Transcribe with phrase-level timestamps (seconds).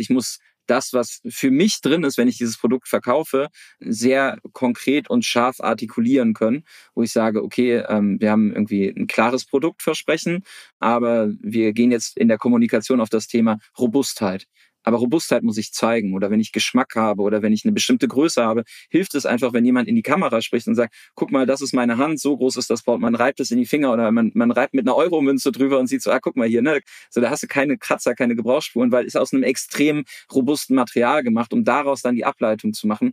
[0.00, 3.48] Ich muss das, was für mich drin ist, wenn ich dieses Produkt verkaufe,
[3.80, 9.06] sehr konkret und scharf artikulieren können, wo ich sage, okay, ähm, wir haben irgendwie ein
[9.08, 10.44] klares Produktversprechen,
[10.78, 14.46] aber wir gehen jetzt in der Kommunikation auf das Thema Robustheit.
[14.82, 16.14] Aber Robustheit muss ich zeigen.
[16.14, 19.52] Oder wenn ich Geschmack habe oder wenn ich eine bestimmte Größe habe, hilft es einfach,
[19.52, 22.36] wenn jemand in die Kamera spricht und sagt, guck mal, das ist meine Hand, so
[22.36, 24.86] groß ist das Wort, man reibt es in die Finger oder man, man reibt mit
[24.86, 26.80] einer Euromünze drüber und sieht so, ah, guck mal hier, ne?
[27.10, 31.22] So, da hast du keine Kratzer, keine Gebrauchsspuren, weil es aus einem extrem robusten Material
[31.22, 33.12] gemacht, um daraus dann die Ableitung zu machen.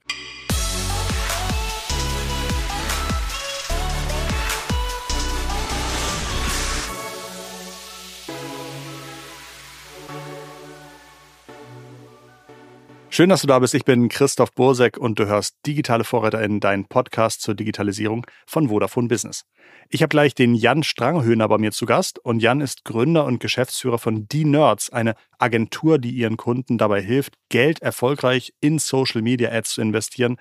[13.18, 13.74] Schön, dass du da bist.
[13.74, 18.70] Ich bin Christoph Bursek und du hörst Digitale Vorreiter in deinen Podcast zur Digitalisierung von
[18.70, 19.44] Vodafone Business.
[19.90, 23.40] Ich habe gleich den Jan Stranghöhner bei mir zu Gast und Jan ist Gründer und
[23.40, 29.52] Geschäftsführer von D-Nerds, eine Agentur, die ihren Kunden dabei hilft, Geld erfolgreich in Social Media
[29.52, 30.38] Ads zu investieren,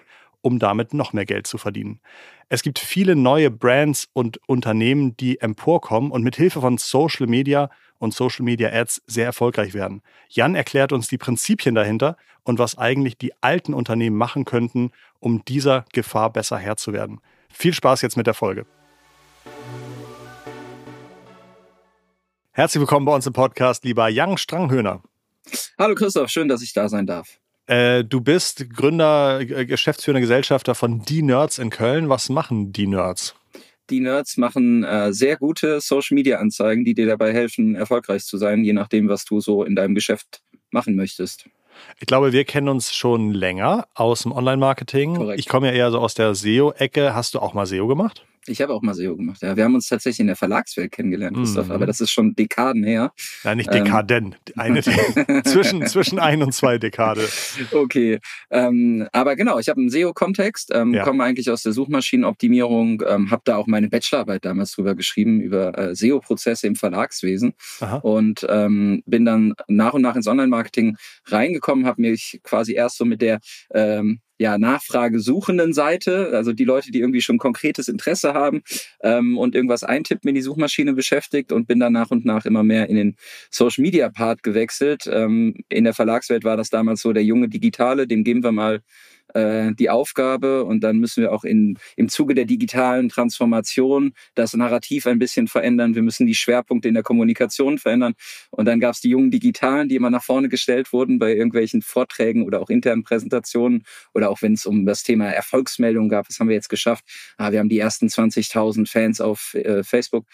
[0.46, 1.98] um damit noch mehr Geld zu verdienen.
[2.48, 7.68] Es gibt viele neue Brands und Unternehmen, die emporkommen und mit Hilfe von Social Media
[7.98, 10.02] und Social Media Ads sehr erfolgreich werden.
[10.28, 15.44] Jan erklärt uns die Prinzipien dahinter und was eigentlich die alten Unternehmen machen könnten, um
[15.44, 17.20] dieser Gefahr besser Herr zu werden.
[17.52, 18.66] Viel Spaß jetzt mit der Folge.
[22.52, 25.02] Herzlich willkommen bei uns im Podcast, lieber Jan Stranghöhner.
[25.76, 27.40] Hallo Christoph, schön, dass ich da sein darf.
[27.66, 32.08] Äh, du bist Gründer, äh, Geschäftsführender Gesellschafter von Die Nerds in Köln.
[32.08, 33.34] Was machen die Nerds?
[33.90, 38.72] Die Nerds machen äh, sehr gute Social-Media-Anzeigen, die dir dabei helfen, erfolgreich zu sein, je
[38.72, 41.48] nachdem, was du so in deinem Geschäft machen möchtest.
[41.98, 45.30] Ich glaube, wir kennen uns schon länger aus dem Online-Marketing.
[45.36, 47.14] Ich komme ja eher so aus der SEO-Ecke.
[47.14, 48.24] Hast du auch mal SEO gemacht?
[48.48, 49.42] Ich habe auch mal SEO gemacht.
[49.42, 51.72] Ja, wir haben uns tatsächlich in der Verlagswelt kennengelernt, Christoph, mhm.
[51.72, 53.12] aber das ist schon Dekaden her.
[53.44, 54.34] Nein, nicht Dekaden.
[54.48, 54.52] Ähm.
[54.56, 54.82] Eine,
[55.44, 57.28] zwischen, zwischen ein und zwei Dekade.
[57.72, 58.20] Okay.
[58.50, 61.04] Ähm, aber genau, ich habe einen SEO-Kontext, ähm, ja.
[61.04, 65.76] komme eigentlich aus der Suchmaschinenoptimierung, ähm, habe da auch meine Bachelorarbeit damals drüber geschrieben, über
[65.78, 67.96] äh, SEO-Prozesse im Verlagswesen Aha.
[67.98, 70.96] und ähm, bin dann nach und nach ins Online-Marketing
[71.26, 73.40] reingekommen, habe mich quasi erst so mit der
[73.74, 78.62] ähm, ja, nachfragesuchenden Seite, also die Leute, die irgendwie schon konkretes Interesse haben
[79.02, 82.62] ähm, und irgendwas eintippen in die Suchmaschine beschäftigt und bin dann nach und nach immer
[82.62, 83.16] mehr in den
[83.50, 85.08] Social Media Part gewechselt.
[85.10, 88.82] Ähm, in der Verlagswelt war das damals so der junge Digitale, dem geben wir mal
[89.36, 94.54] äh, die Aufgabe und dann müssen wir auch in, im Zuge der digitalen Transformation das
[94.54, 95.94] Narrativ ein bisschen verändern.
[95.94, 98.14] Wir müssen die Schwerpunkte in der Kommunikation verändern.
[98.50, 101.82] Und dann gab es die jungen Digitalen, die immer nach vorne gestellt wurden bei irgendwelchen
[101.82, 106.26] Vorträgen oder auch internen Präsentationen oder auch wenn es um das Thema Erfolgsmeldung gab.
[106.26, 107.04] Das haben wir jetzt geschafft.
[107.36, 110.26] Ah, wir haben die ersten 20.000 Fans auf äh, Facebook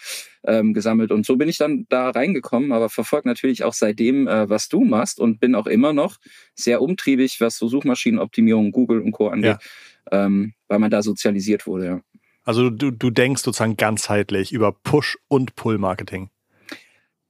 [0.45, 1.11] ähm, gesammelt.
[1.11, 4.83] Und so bin ich dann da reingekommen, aber verfolge natürlich auch seitdem, äh, was du
[4.83, 6.17] machst und bin auch immer noch
[6.55, 9.29] sehr umtriebig, was so Suchmaschinenoptimierung, Google und Co.
[9.29, 9.57] angeht,
[10.11, 10.25] ja.
[10.25, 11.85] ähm, weil man da sozialisiert wurde.
[11.85, 12.01] Ja.
[12.43, 16.29] Also du, du denkst sozusagen ganzheitlich über Push- und Pull-Marketing.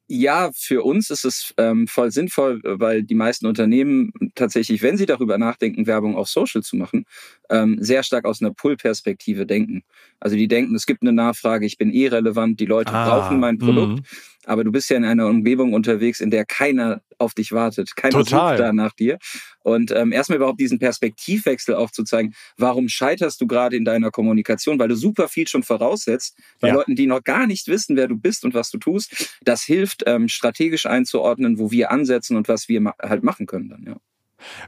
[0.07, 5.05] Ja, für uns ist es ähm, voll sinnvoll, weil die meisten Unternehmen tatsächlich, wenn sie
[5.05, 7.05] darüber nachdenken, Werbung auf Social zu machen,
[7.53, 9.83] ähm, sehr stark aus einer Pull-Perspektive denken.
[10.19, 13.39] Also die denken, es gibt eine Nachfrage, ich bin eh relevant, die Leute ah, brauchen
[13.39, 13.99] mein Produkt.
[13.99, 14.07] Mh.
[14.45, 17.95] Aber du bist ja in einer Umgebung unterwegs, in der keiner auf dich wartet.
[17.95, 18.57] Keiner Total.
[18.57, 19.17] sucht da nach dir.
[19.61, 24.89] Und ähm, erstmal überhaupt diesen Perspektivwechsel aufzuzeigen, warum scheiterst du gerade in deiner Kommunikation, weil
[24.89, 26.73] du super viel schon voraussetzt, bei ja.
[26.73, 29.37] Leuten, die noch gar nicht wissen, wer du bist und was du tust.
[29.43, 33.69] Das hilft, ähm, strategisch einzuordnen, wo wir ansetzen und was wir ma halt machen können
[33.69, 33.95] dann, ja.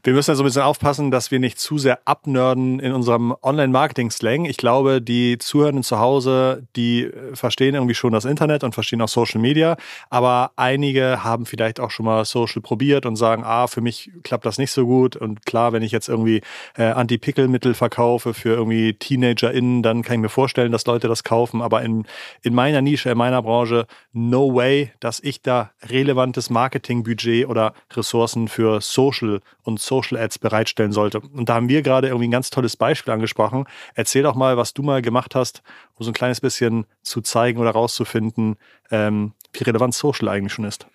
[0.03, 3.35] Wir müssen ja so ein bisschen aufpassen, dass wir nicht zu sehr abnörden in unserem
[3.41, 4.45] Online-Marketing-Slang.
[4.45, 9.01] Ich glaube, die Zuhörenden zu Hause, die äh, verstehen irgendwie schon das Internet und verstehen
[9.01, 9.77] auch Social Media.
[10.09, 14.45] Aber einige haben vielleicht auch schon mal Social probiert und sagen, ah, für mich klappt
[14.45, 15.15] das nicht so gut.
[15.15, 16.41] Und klar, wenn ich jetzt irgendwie
[16.77, 21.61] äh, Anti-Pickel-Mittel verkaufe für irgendwie TeenagerInnen, dann kann ich mir vorstellen, dass Leute das kaufen.
[21.61, 22.05] Aber in,
[22.41, 28.47] in meiner Nische, in meiner Branche, no way, dass ich da relevantes Marketing-Budget oder Ressourcen
[28.47, 31.19] für Social und Social Ads bereitstellen sollte.
[31.19, 33.65] Und da haben wir gerade irgendwie ein ganz tolles Beispiel angesprochen.
[33.95, 35.63] Erzähl doch mal, was du mal gemacht hast,
[35.95, 38.55] um so ein kleines bisschen zu zeigen oder rauszufinden,
[38.91, 40.87] ähm, wie relevant Social eigentlich schon ist.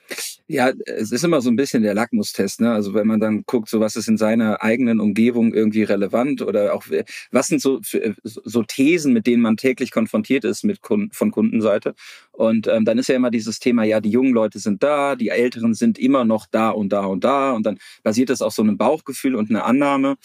[0.46, 2.60] Ja, es ist immer so ein bisschen der Lackmustest.
[2.60, 2.72] Ne?
[2.72, 6.74] Also wenn man dann guckt, so was ist in seiner eigenen Umgebung irgendwie relevant oder
[6.74, 6.84] auch
[7.30, 7.80] was sind so
[8.24, 11.94] so Thesen, mit denen man täglich konfrontiert ist mit von Kundenseite.
[12.32, 15.28] Und ähm, dann ist ja immer dieses Thema, ja, die jungen Leute sind da, die
[15.28, 17.52] Älteren sind immer noch da und da und da.
[17.52, 20.16] Und dann basiert das auf so einem Bauchgefühl und einer Annahme.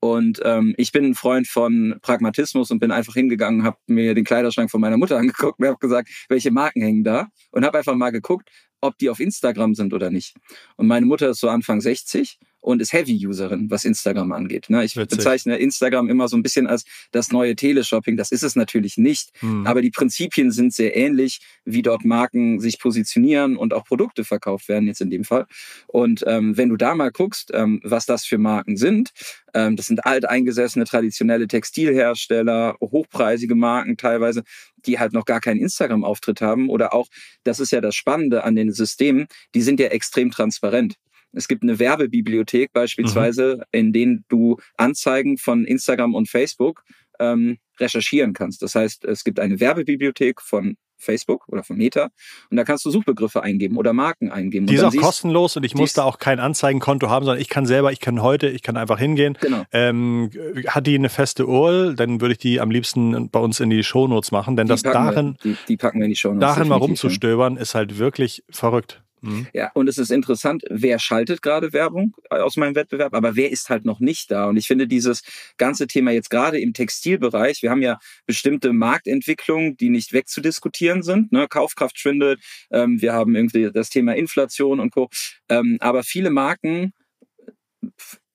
[0.00, 4.24] Und ähm, ich bin ein Freund von Pragmatismus und bin einfach hingegangen, habe mir den
[4.24, 7.94] Kleiderschrank von meiner Mutter angeguckt und habe gesagt, welche Marken hängen da und habe einfach
[7.94, 8.50] mal geguckt,
[8.80, 10.34] ob die auf Instagram sind oder nicht.
[10.76, 14.68] Und meine Mutter ist so Anfang 60 und ist Heavy-Userin, was Instagram angeht.
[14.68, 14.84] Ne?
[14.84, 15.18] Ich Witzig.
[15.18, 18.16] bezeichne Instagram immer so ein bisschen als das neue Teleshopping.
[18.16, 19.66] Das ist es natürlich nicht, hm.
[19.66, 24.68] aber die Prinzipien sind sehr ähnlich, wie dort Marken sich positionieren und auch Produkte verkauft
[24.68, 25.46] werden jetzt in dem Fall.
[25.86, 29.10] Und ähm, wenn du da mal guckst, ähm, was das für Marken sind,
[29.54, 34.42] ähm, das sind alteingesessene, traditionelle Textilhersteller, hochpreisige Marken teilweise,
[34.86, 36.68] die halt noch gar keinen Instagram-Auftritt haben.
[36.68, 37.08] Oder auch,
[37.44, 40.96] das ist ja das Spannende an den Systemen, die sind ja extrem transparent.
[41.32, 43.62] Es gibt eine Werbebibliothek beispielsweise, mhm.
[43.72, 46.82] in denen du Anzeigen von Instagram und Facebook
[47.18, 48.62] ähm, recherchieren kannst.
[48.62, 52.10] Das heißt, es gibt eine Werbebibliothek von Facebook oder von Meta
[52.50, 54.66] und da kannst du Suchbegriffe eingeben oder Marken eingeben.
[54.66, 57.66] Die ist auch kostenlos und ich muss da auch kein Anzeigenkonto haben, sondern ich kann
[57.66, 59.36] selber, ich kann heute, ich kann einfach hingehen.
[59.40, 59.64] Genau.
[59.72, 60.30] Ähm,
[60.66, 63.82] hat die eine feste URL, dann würde ich die am liebsten bei uns in die
[63.82, 66.54] Shownotes machen, denn die das darin, wir, die, die, packen wir in die Shownotes.
[66.54, 69.02] Darin mal rumzustöbern ist halt wirklich verrückt.
[69.22, 69.46] Mhm.
[69.52, 73.68] Ja, und es ist interessant, wer schaltet gerade Werbung aus meinem Wettbewerb, aber wer ist
[73.68, 74.46] halt noch nicht da?
[74.46, 75.22] Und ich finde dieses
[75.56, 81.32] ganze Thema jetzt gerade im Textilbereich, wir haben ja bestimmte Marktentwicklungen, die nicht wegzudiskutieren sind.
[81.32, 81.48] Ne?
[81.48, 82.40] Kaufkraft schwindet,
[82.70, 85.08] ähm, wir haben irgendwie das Thema Inflation und Co.
[85.48, 86.92] Ähm, aber viele Marken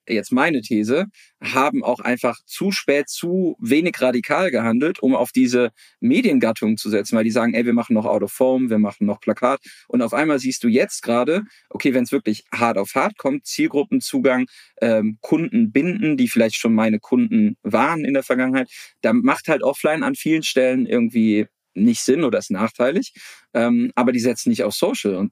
[0.07, 1.05] jetzt meine These,
[1.41, 7.15] haben auch einfach zu spät, zu wenig radikal gehandelt, um auf diese Mediengattung zu setzen,
[7.15, 9.59] weil die sagen, ey, wir machen noch Out of Form, wir machen noch Plakat.
[9.87, 13.45] Und auf einmal siehst du jetzt gerade, okay, wenn es wirklich hart auf hart kommt,
[13.45, 14.45] Zielgruppenzugang,
[14.81, 18.69] ähm, Kunden binden, die vielleicht schon meine Kunden waren in der Vergangenheit,
[19.01, 23.13] da macht halt offline an vielen Stellen irgendwie nicht Sinn oder ist nachteilig,
[23.54, 25.31] ähm, aber die setzen nicht auf Social und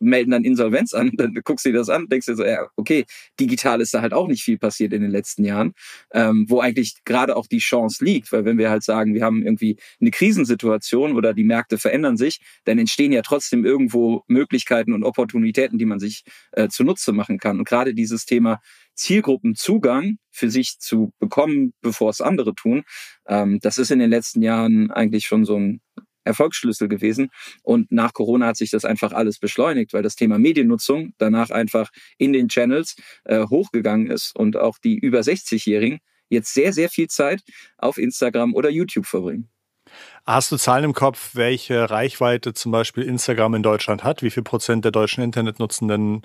[0.00, 1.10] melden dann Insolvenz an.
[1.16, 3.04] Dann guckst du dir das an, denkst dir so, ja, okay,
[3.38, 5.72] digital ist da halt auch nicht viel passiert in den letzten Jahren,
[6.12, 9.42] ähm, wo eigentlich gerade auch die Chance liegt, weil wenn wir halt sagen, wir haben
[9.42, 15.04] irgendwie eine Krisensituation oder die Märkte verändern sich, dann entstehen ja trotzdem irgendwo Möglichkeiten und
[15.04, 17.58] Opportunitäten, die man sich äh, zunutze machen kann.
[17.58, 18.60] Und gerade dieses Thema
[18.94, 22.84] Zielgruppenzugang für sich zu bekommen, bevor es andere tun.
[23.26, 25.80] Ähm, das ist in den letzten Jahren eigentlich schon so ein
[26.24, 27.30] Erfolgsschlüssel gewesen.
[27.62, 31.90] Und nach Corona hat sich das einfach alles beschleunigt, weil das Thema Mediennutzung danach einfach
[32.18, 35.98] in den Channels äh, hochgegangen ist und auch die über 60-Jährigen
[36.28, 37.42] jetzt sehr, sehr viel Zeit
[37.76, 39.48] auf Instagram oder YouTube verbringen.
[40.24, 44.22] Hast du Zahlen im Kopf, welche Reichweite zum Beispiel Instagram in Deutschland hat?
[44.22, 46.22] Wie viel Prozent der deutschen Internetnutzenden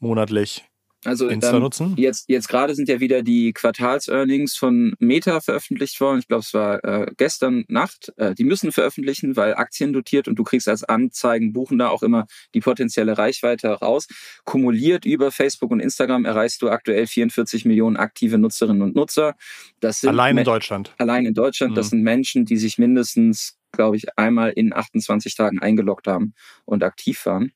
[0.00, 0.64] monatlich
[1.04, 1.94] also Insta nutzen?
[1.96, 6.18] Jetzt, jetzt gerade sind ja wieder die Quartalsearnings von Meta veröffentlicht worden.
[6.20, 8.12] Ich glaube, es war äh, gestern Nacht.
[8.16, 12.02] Äh, die müssen veröffentlichen, weil Aktien dotiert und du kriegst als Anzeigen buchen da auch
[12.02, 14.06] immer die potenzielle Reichweite raus.
[14.44, 19.34] Kumuliert über Facebook und Instagram erreichst du aktuell 44 Millionen aktive Nutzerinnen und Nutzer.
[19.80, 20.94] Das sind allein in Deutschland.
[20.98, 21.72] Allein in Deutschland.
[21.72, 21.76] Mhm.
[21.76, 26.34] Das sind Menschen, die sich mindestens glaube ich, einmal in 28 Tagen eingeloggt haben
[26.64, 27.52] und aktiv waren.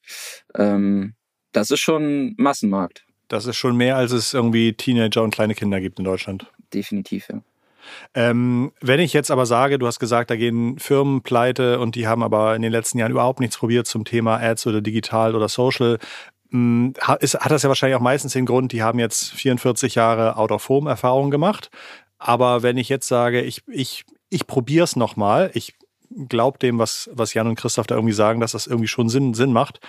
[0.55, 1.15] Ähm,
[1.53, 3.08] das ist schon Massenmarkt.
[3.29, 6.47] Das ist schon mehr, als es irgendwie Teenager und kleine Kinder gibt in Deutschland.
[6.73, 7.41] Definitiv, ja.
[8.15, 12.07] Ähm, wenn ich jetzt aber sage, du hast gesagt, da gehen Firmen pleite und die
[12.07, 15.49] haben aber in den letzten Jahren überhaupt nichts probiert zum Thema Ads oder digital oder
[15.49, 15.99] Social,
[16.51, 20.37] hm, ist, hat das ja wahrscheinlich auch meistens den Grund, die haben jetzt 44 Jahre
[20.37, 21.71] Out-of-Home-Erfahrung gemacht.
[22.19, 25.75] Aber wenn ich jetzt sage, ich, ich, ich probiere es nochmal, ich
[26.29, 29.35] glaube dem, was, was Jan und Christoph da irgendwie sagen, dass das irgendwie schon Sinn,
[29.35, 29.81] Sinn macht,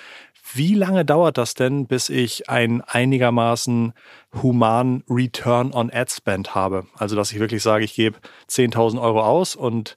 [0.54, 3.94] wie lange dauert das denn, bis ich einen einigermaßen
[4.42, 6.88] humanen Return on Ad Spend habe?
[6.96, 8.18] Also, dass ich wirklich sage, ich gebe
[8.50, 9.96] 10.000 Euro aus und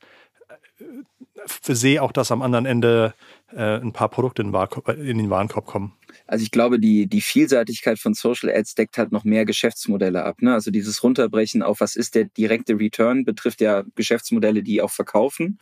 [0.79, 3.15] äh, sehe auch, dass am anderen Ende
[3.55, 5.95] äh, ein paar Produkte in, in den Warenkorb kommen.
[6.27, 10.41] Also ich glaube, die, die Vielseitigkeit von Social Ads deckt halt noch mehr Geschäftsmodelle ab.
[10.41, 10.53] Ne?
[10.55, 15.59] Also dieses Runterbrechen auf, was ist der direkte Return, betrifft ja Geschäftsmodelle, die auch verkaufen.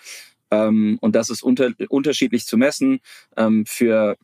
[0.50, 3.00] Ähm, und das ist unter, unterschiedlich zu messen.
[3.37, 4.16] Ähm, für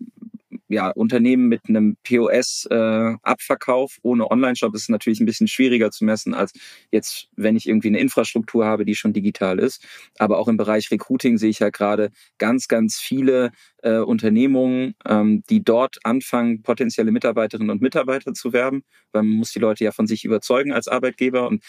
[0.68, 6.04] ja, Unternehmen mit einem POS-Abverkauf äh, ohne Online-Shop ist es natürlich ein bisschen schwieriger zu
[6.04, 6.52] messen, als
[6.90, 9.84] jetzt, wenn ich irgendwie eine Infrastruktur habe, die schon digital ist.
[10.18, 13.52] Aber auch im Bereich Recruiting sehe ich ja gerade ganz, ganz viele
[13.82, 19.52] äh, Unternehmungen, ähm, die dort anfangen, potenzielle Mitarbeiterinnen und Mitarbeiter zu werben, weil man muss
[19.52, 21.62] die Leute ja von sich überzeugen als Arbeitgeber und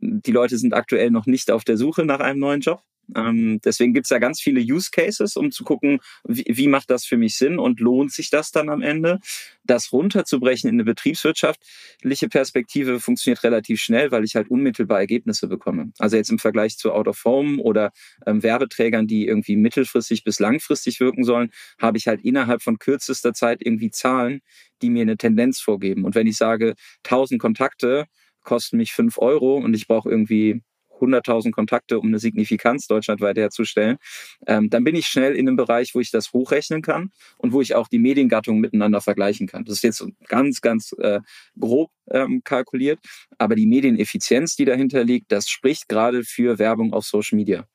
[0.00, 2.82] die Leute sind aktuell noch nicht auf der Suche nach einem neuen Job.
[3.16, 7.04] Ähm, deswegen gibt's ja ganz viele Use Cases, um zu gucken, wie, wie macht das
[7.04, 9.20] für mich Sinn und lohnt sich das dann am Ende.
[9.64, 15.92] Das runterzubrechen in eine betriebswirtschaftliche Perspektive funktioniert relativ schnell, weil ich halt unmittelbar Ergebnisse bekomme.
[15.98, 17.92] Also jetzt im Vergleich zu Out of Home oder
[18.26, 21.50] ähm, Werbeträgern, die irgendwie mittelfristig bis langfristig wirken sollen,
[21.80, 24.40] habe ich halt innerhalb von kürzester Zeit irgendwie Zahlen,
[24.82, 26.04] die mir eine Tendenz vorgeben.
[26.04, 26.74] Und wenn ich sage,
[27.04, 28.06] 1000 Kontakte
[28.42, 30.62] kosten mich 5 Euro und ich brauche irgendwie
[30.98, 33.98] 100.000 Kontakte, um eine Signifikanz deutschlandweit herzustellen,
[34.46, 37.60] ähm, dann bin ich schnell in einem Bereich, wo ich das hochrechnen kann und wo
[37.60, 39.64] ich auch die Mediengattungen miteinander vergleichen kann.
[39.64, 41.20] Das ist jetzt ganz, ganz äh,
[41.58, 43.00] grob ähm, kalkuliert,
[43.38, 47.66] aber die Medieneffizienz, die dahinter liegt, das spricht gerade für Werbung auf Social Media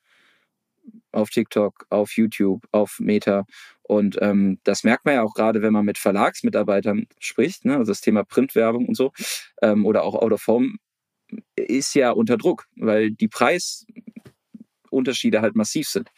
[1.14, 3.46] auf TikTok, auf YouTube, auf Meta.
[3.84, 7.78] Und ähm, das merkt man ja auch gerade, wenn man mit Verlagsmitarbeitern spricht, ne?
[7.78, 9.12] also das Thema Printwerbung und so,
[9.62, 10.78] ähm, oder auch Out of Home
[11.56, 16.10] ist ja unter Druck, weil die Preisunterschiede halt massiv sind.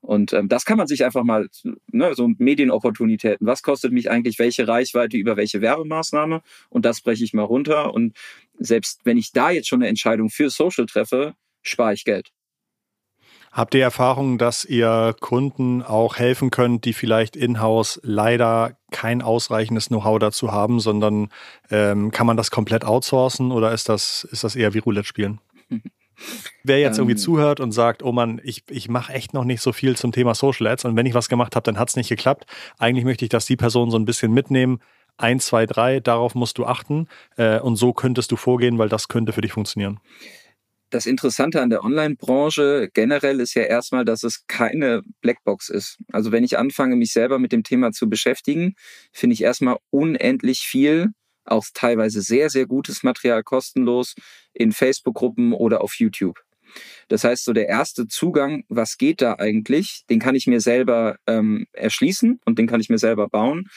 [0.00, 1.48] Und ähm, das kann man sich einfach mal,
[1.92, 6.42] ne, so Medienopportunitäten, was kostet mich eigentlich welche Reichweite über welche Werbemaßnahme?
[6.68, 7.94] Und das breche ich mal runter.
[7.94, 8.16] Und
[8.58, 12.32] selbst wenn ich da jetzt schon eine Entscheidung für Social treffe, spare ich Geld.
[13.56, 19.88] Habt ihr Erfahrungen, dass ihr Kunden auch helfen könnt, die vielleicht in-house leider kein ausreichendes
[19.88, 21.30] Know-how dazu haben, sondern
[21.70, 25.40] ähm, kann man das komplett outsourcen oder ist das, ist das eher wie Roulette spielen?
[26.64, 27.18] Wer jetzt irgendwie ähm.
[27.18, 30.34] zuhört und sagt, oh Mann, ich, ich mache echt noch nicht so viel zum Thema
[30.34, 32.44] Social Ads und wenn ich was gemacht habe, dann hat es nicht geklappt.
[32.78, 34.80] Eigentlich möchte ich, dass die Person so ein bisschen mitnehmen.
[35.16, 37.08] Eins, zwei, drei, darauf musst du achten
[37.38, 39.98] äh, und so könntest du vorgehen, weil das könnte für dich funktionieren
[40.96, 45.98] das Interessante an der Online-Branche generell ist ja erstmal, dass es keine Blackbox ist.
[46.10, 48.76] Also wenn ich anfange, mich selber mit dem Thema zu beschäftigen,
[49.12, 51.08] finde ich erstmal unendlich viel,
[51.44, 54.14] auch teilweise sehr, sehr gutes Material kostenlos
[54.54, 56.40] in Facebook-Gruppen oder auf YouTube.
[57.08, 61.18] Das heißt, so der erste Zugang, was geht da eigentlich, den kann ich mir selber
[61.26, 63.68] ähm, erschließen und den kann ich mir selber bauen.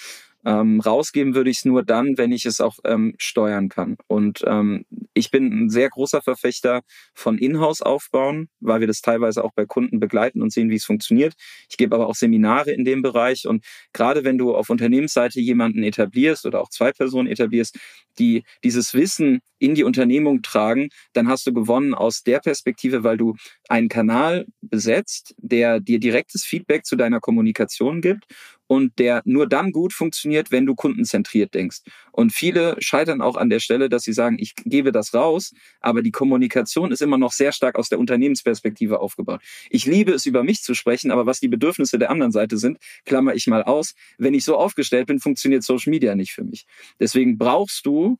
[0.50, 3.98] Ähm, rausgeben würde ich es nur dann, wenn ich es auch ähm, steuern kann.
[4.08, 6.82] Und ähm, ich bin ein sehr großer Verfechter
[7.14, 10.86] von Inhouse aufbauen, weil wir das teilweise auch bei Kunden begleiten und sehen, wie es
[10.86, 11.36] funktioniert.
[11.70, 13.46] Ich gebe aber auch Seminare in dem Bereich.
[13.46, 13.64] Und
[13.94, 17.78] gerade wenn du auf Unternehmensseite jemanden etablierst oder auch zwei Personen etablierst,
[18.18, 23.18] die dieses Wissen in die Unternehmung tragen, dann hast du gewonnen aus der Perspektive, weil
[23.18, 23.36] du
[23.68, 28.26] einen Kanal besetzt, der dir direktes Feedback zu deiner Kommunikation gibt
[28.70, 31.80] und der nur dann gut funktioniert, wenn du kundenzentriert denkst.
[32.12, 36.04] Und viele scheitern auch an der Stelle, dass sie sagen, ich gebe das raus, aber
[36.04, 39.42] die Kommunikation ist immer noch sehr stark aus der Unternehmensperspektive aufgebaut.
[39.72, 42.78] Ich liebe es, über mich zu sprechen, aber was die Bedürfnisse der anderen Seite sind,
[43.06, 43.96] klammer ich mal aus.
[44.20, 46.68] Wenn ich so aufgestellt bin, funktioniert Social Media nicht für mich.
[47.00, 48.20] Deswegen brauchst du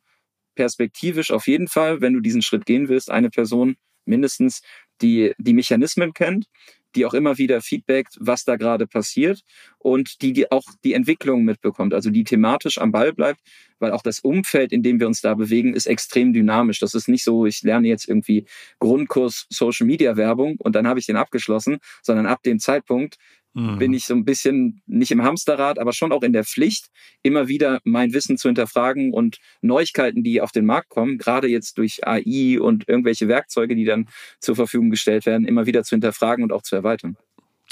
[0.56, 3.76] perspektivisch auf jeden Fall, wenn du diesen Schritt gehen willst, eine Person
[4.06, 4.62] mindestens,
[5.04, 6.48] die die Mechanismen kennt,
[6.96, 9.42] die auch immer wieder feedbackt, was da gerade passiert
[9.78, 13.42] und die, die auch die Entwicklung mitbekommt, also die thematisch am Ball bleibt,
[13.80, 16.80] weil auch das Umfeld, in dem wir uns da bewegen, ist extrem dynamisch.
[16.80, 18.46] Das ist nicht so, ich lerne jetzt irgendwie
[18.80, 23.18] Grundkurs Social Media Werbung und dann habe ich den abgeschlossen, sondern ab dem Zeitpunkt
[23.54, 23.78] mhm.
[23.78, 26.88] bin ich so ein bisschen nicht im Hamsterrad, aber schon auch in der Pflicht,
[27.24, 31.78] immer wieder mein Wissen zu hinterfragen und Neuigkeiten, die auf den Markt kommen, gerade jetzt
[31.78, 34.08] durch AI und irgendwelche Werkzeuge, die dann
[34.40, 37.18] zur Verfügung gestellt werden, immer wieder zu hinterfragen und auch zu erweitern.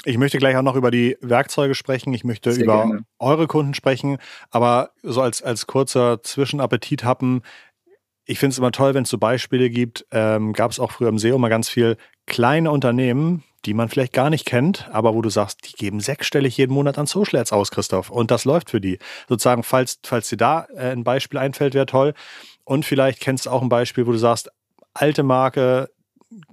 [0.04, 2.14] Ich möchte gleich auch noch über die Werkzeuge sprechen.
[2.14, 3.04] Ich möchte Sehr über gerne.
[3.18, 4.18] eure Kunden sprechen.
[4.50, 7.42] Aber so als, als kurzer Zwischenappetit happen,
[8.24, 10.06] ich finde es immer toll, wenn es so Beispiele gibt.
[10.12, 14.12] Ähm, Gab es auch früher im SEO mal ganz viel kleine Unternehmen, die man vielleicht
[14.12, 17.52] gar nicht kennt, aber wo du sagst, die geben sechsstellig jeden Monat an Social Ads
[17.52, 18.10] aus, Christoph.
[18.10, 18.98] Und das läuft für die.
[19.28, 22.14] Sozusagen, falls, falls dir da äh, ein Beispiel einfällt, wäre toll.
[22.64, 24.50] Und vielleicht kennst du auch ein Beispiel, wo du sagst,
[24.94, 25.90] alte Marke,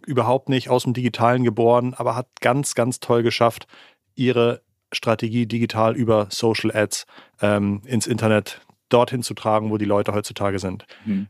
[0.05, 3.67] überhaupt nicht aus dem Digitalen geboren, aber hat ganz, ganz toll geschafft,
[4.15, 4.61] ihre
[4.93, 7.05] Strategie digital über Social Ads
[7.41, 10.85] ähm, ins Internet dorthin zu tragen, wo die Leute heutzutage sind.
[11.05, 11.27] Mhm.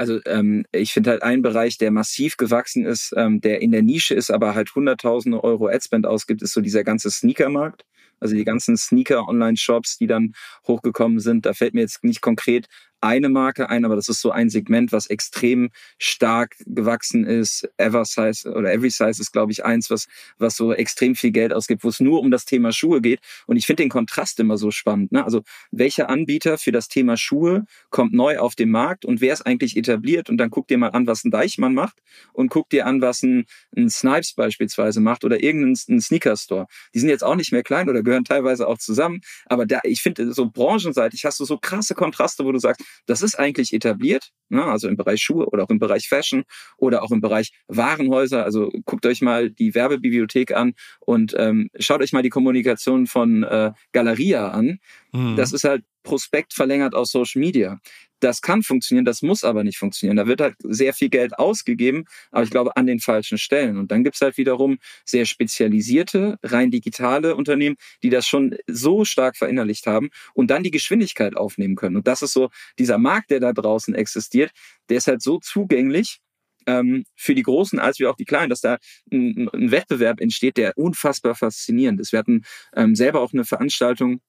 [0.00, 3.82] Also ähm, ich finde halt ein Bereich, der massiv gewachsen ist, ähm, der in der
[3.82, 7.84] Nische ist, aber halt hunderttausende Euro Adspend ausgibt, ist so dieser ganze Sneakermarkt.
[8.18, 10.32] Also die ganzen Sneaker-Online-Shops, die dann
[10.66, 11.44] hochgekommen sind.
[11.44, 12.66] Da fällt mir jetzt nicht konkret
[13.00, 17.68] eine Marke ein, aber das ist so ein Segment, was extrem stark gewachsen ist.
[17.76, 20.06] Eversize oder Every Size ist, glaube ich, eins, was,
[20.38, 23.20] was so extrem viel Geld ausgibt, wo es nur um das Thema Schuhe geht.
[23.46, 25.12] Und ich finde den Kontrast immer so spannend.
[25.12, 25.24] Ne?
[25.24, 29.42] Also welcher Anbieter für das Thema Schuhe kommt neu auf den Markt und wer ist
[29.42, 30.28] eigentlich etabliert?
[30.28, 31.98] Und dann guck dir mal an, was ein Deichmann macht
[32.32, 36.66] und guck dir an, was ein, ein Snipes beispielsweise macht oder irgendein Sneaker-Store.
[36.94, 39.20] Die sind jetzt auch nicht mehr klein oder gehören teilweise auch zusammen.
[39.46, 43.22] Aber da, ich finde, so branchenseitig hast du so krasse Kontraste, wo du sagst, das
[43.22, 44.64] ist eigentlich etabliert, ne?
[44.64, 46.44] also im Bereich Schuhe oder auch im Bereich Fashion
[46.76, 48.44] oder auch im Bereich Warenhäuser.
[48.44, 53.42] Also guckt euch mal die Werbebibliothek an und ähm, schaut euch mal die Kommunikation von
[53.42, 54.78] äh, Galeria an.
[55.12, 55.36] Mhm.
[55.36, 57.78] Das ist halt Prospekt verlängert aus Social Media.
[58.20, 60.16] Das kann funktionieren, das muss aber nicht funktionieren.
[60.16, 63.78] Da wird halt sehr viel Geld ausgegeben, aber ich glaube an den falschen Stellen.
[63.78, 69.36] Und dann gibt's halt wiederum sehr spezialisierte, rein digitale Unternehmen, die das schon so stark
[69.36, 71.96] verinnerlicht haben und dann die Geschwindigkeit aufnehmen können.
[71.96, 74.52] Und das ist so dieser Markt, der da draußen existiert,
[74.88, 76.20] der ist halt so zugänglich,
[76.66, 78.78] ähm, für die Großen als wie auch die Kleinen, dass da
[79.12, 82.12] ein, ein Wettbewerb entsteht, der unfassbar faszinierend ist.
[82.12, 82.42] Wir hatten
[82.74, 84.20] ähm, selber auch eine Veranstaltung,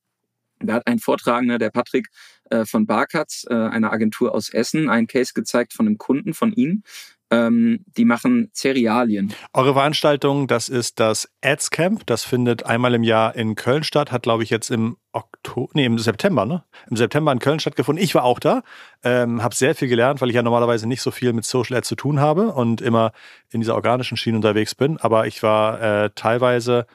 [0.60, 2.08] da hat ein Vortragender, der Patrick
[2.52, 6.54] äh, von Barkatz, äh, einer Agentur aus Essen, einen Case gezeigt von einem Kunden von
[6.54, 6.84] ihnen,
[7.32, 9.34] ähm, die machen Cerealien.
[9.54, 12.06] Eure Veranstaltung, das ist das Ads Camp.
[12.06, 14.12] Das findet einmal im Jahr in Köln statt.
[14.12, 16.66] Hat, glaube ich, jetzt im Oktober, nee, im September, ne?
[16.90, 18.04] Im September in Köln stattgefunden.
[18.04, 18.64] Ich war auch da,
[19.04, 21.88] ähm, habe sehr viel gelernt, weil ich ja normalerweise nicht so viel mit Social Ads
[21.88, 23.14] zu tun habe und immer
[23.50, 24.98] in dieser organischen Schiene unterwegs bin.
[24.98, 26.86] Aber ich war äh, teilweise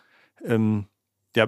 [0.44, 0.86] ähm,
[1.36, 1.46] ja,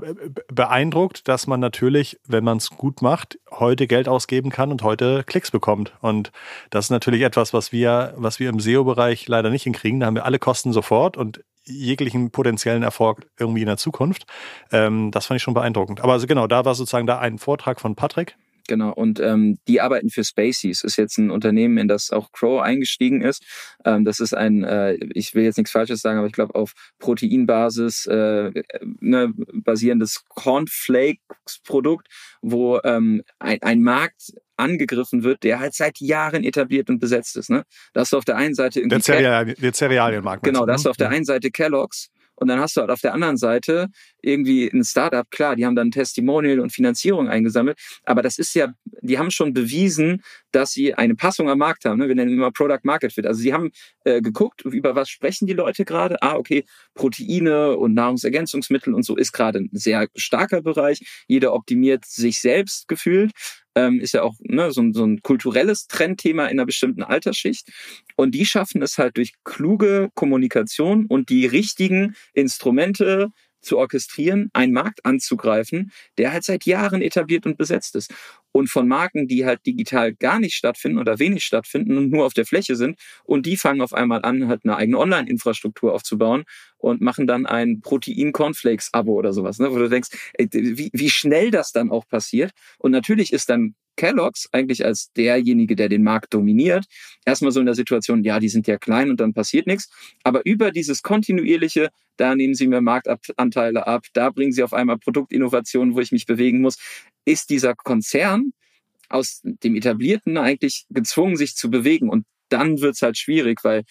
[0.49, 5.25] beeindruckt, dass man natürlich, wenn man es gut macht, heute Geld ausgeben kann und heute
[5.25, 5.93] Klicks bekommt.
[6.01, 6.31] Und
[6.71, 10.01] das ist natürlich etwas, was wir, was wir im SEO-Bereich leider nicht hinkriegen.
[10.01, 14.27] Da haben wir alle Kosten sofort und jeglichen potenziellen Erfolg irgendwie in der Zukunft.
[14.73, 16.01] Ähm, das fand ich schon beeindruckend.
[16.01, 18.37] Aber also genau, da war sozusagen da ein Vortrag von Patrick.
[18.69, 20.85] Genau, und ähm, die arbeiten für Spaceys.
[20.85, 23.43] Ist jetzt ein Unternehmen, in das auch Crow eingestiegen ist.
[23.85, 26.73] Ähm, das ist ein, äh, ich will jetzt nichts Falsches sagen, aber ich glaube auf
[26.99, 28.53] Proteinbasis äh,
[29.01, 32.09] ne, basierendes Cornflakes-Produkt,
[32.43, 37.49] wo ähm, ein, ein Markt angegriffen wird, der halt seit Jahren etabliert und besetzt ist.
[37.49, 37.65] Ne?
[37.95, 38.97] Da hast du auf der einen Seite irgendwie...
[38.97, 40.43] Der, Cereal, der Cerealienmarkt.
[40.43, 43.01] Genau, da hast du auf der einen Seite Kellogg's, und dann hast du halt auf
[43.01, 43.89] der anderen Seite
[44.23, 48.73] irgendwie ein Startup, klar, die haben dann Testimonial und Finanzierung eingesammelt, aber das ist ja,
[49.03, 51.99] die haben schon bewiesen, dass sie eine Passung am Markt haben.
[51.99, 52.09] Ne?
[52.09, 53.27] Wir nennen immer Product Market Fit.
[53.27, 53.71] Also sie haben
[54.05, 56.23] äh, geguckt, über was sprechen die Leute gerade.
[56.23, 56.65] Ah, okay,
[56.95, 61.01] Proteine und Nahrungsergänzungsmittel und so ist gerade ein sehr starker Bereich.
[61.27, 63.33] Jeder optimiert sich selbst gefühlt
[63.79, 67.69] ähm, ist ja auch ne, so, so ein kulturelles Trendthema in einer bestimmten Altersschicht.
[68.17, 73.29] Und die schaffen es halt durch kluge Kommunikation und die richtigen Instrumente,
[73.61, 78.13] zu orchestrieren, einen Markt anzugreifen, der halt seit Jahren etabliert und besetzt ist.
[78.53, 82.35] Und von Marken, die halt digital gar nicht stattfinden oder wenig stattfinden und nur auf
[82.35, 82.99] der Fläche sind.
[83.25, 86.45] Und die fangen auf einmal an, halt eine eigene Online-Infrastruktur aufzubauen
[86.79, 89.71] und machen dann ein Protein-Cornflakes-Abo oder sowas, ne?
[89.71, 92.53] wo du denkst, wie, wie schnell das dann auch passiert.
[92.79, 96.87] Und natürlich ist dann Kellogg's eigentlich als derjenige, der den Markt dominiert,
[97.27, 99.91] erstmal so in der Situation, ja, die sind ja klein und dann passiert nichts.
[100.23, 104.99] Aber über dieses kontinuierliche, da nehmen sie mir Marktanteile ab, da bringen sie auf einmal
[104.99, 106.79] Produktinnovationen, wo ich mich bewegen muss,
[107.25, 108.53] ist dieser Konzern
[109.09, 112.09] aus dem Etablierten eigentlich gezwungen, sich zu bewegen.
[112.09, 113.85] Und dann wird's halt schwierig, weil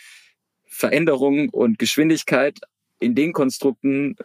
[0.66, 2.60] Veränderung und Geschwindigkeit
[3.00, 4.16] in den Konstrukten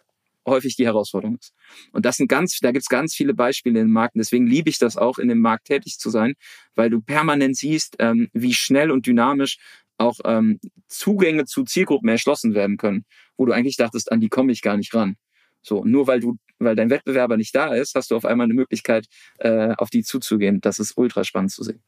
[0.47, 1.55] häufig die Herausforderung ist.
[1.93, 4.15] Und das sind ganz, da gibt's ganz viele Beispiele im Markt.
[4.17, 6.35] deswegen liebe ich das auch, in dem Markt tätig zu sein,
[6.75, 9.59] weil du permanent siehst, ähm, wie schnell und dynamisch
[9.99, 13.05] auch ähm, Zugänge zu Zielgruppen erschlossen werden können,
[13.37, 15.17] wo du eigentlich dachtest, an die komme ich gar nicht ran.
[15.63, 18.55] So, nur weil du, weil dein Wettbewerber nicht da ist, hast du auf einmal eine
[18.55, 19.07] Möglichkeit,
[19.39, 20.61] äh, auf die zuzugehen.
[20.61, 21.83] Das ist ultra spannend zu sehen.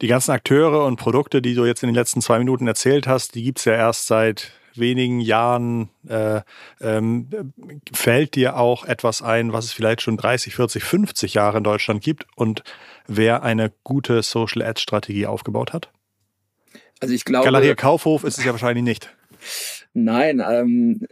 [0.00, 3.34] Die ganzen Akteure und Produkte, die du jetzt in den letzten zwei Minuten erzählt hast,
[3.34, 6.40] die gibt's ja erst seit wenigen Jahren äh,
[6.80, 7.28] ähm,
[7.92, 12.02] fällt dir auch etwas ein, was es vielleicht schon 30, 40, 50 Jahre in Deutschland
[12.02, 12.62] gibt und
[13.06, 15.90] wer eine gute Social Ad Strategie aufgebaut hat?
[17.00, 17.44] Also ich glaube.
[17.44, 19.14] Galeria Kaufhof ist es ja wahrscheinlich nicht.
[19.92, 21.06] Nein, ähm,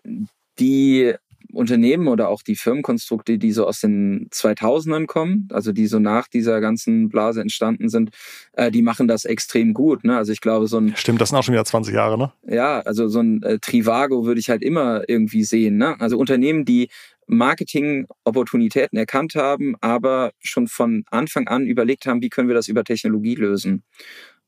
[0.58, 1.14] die
[1.52, 6.28] Unternehmen oder auch die Firmenkonstrukte, die so aus den 2000ern kommen, also die so nach
[6.28, 8.10] dieser ganzen Blase entstanden sind,
[8.52, 10.04] äh, die machen das extrem gut.
[10.04, 10.16] Ne?
[10.16, 10.94] Also ich glaube, so ein...
[10.96, 12.32] Stimmt, das sind auch schon wieder 20 Jahre, ne?
[12.46, 15.76] Ja, also so ein äh, Trivago würde ich halt immer irgendwie sehen.
[15.76, 16.00] Ne?
[16.00, 16.88] Also Unternehmen, die
[17.30, 22.82] Marketing-Opportunitäten erkannt haben, aber schon von Anfang an überlegt haben, wie können wir das über
[22.84, 23.84] Technologie lösen.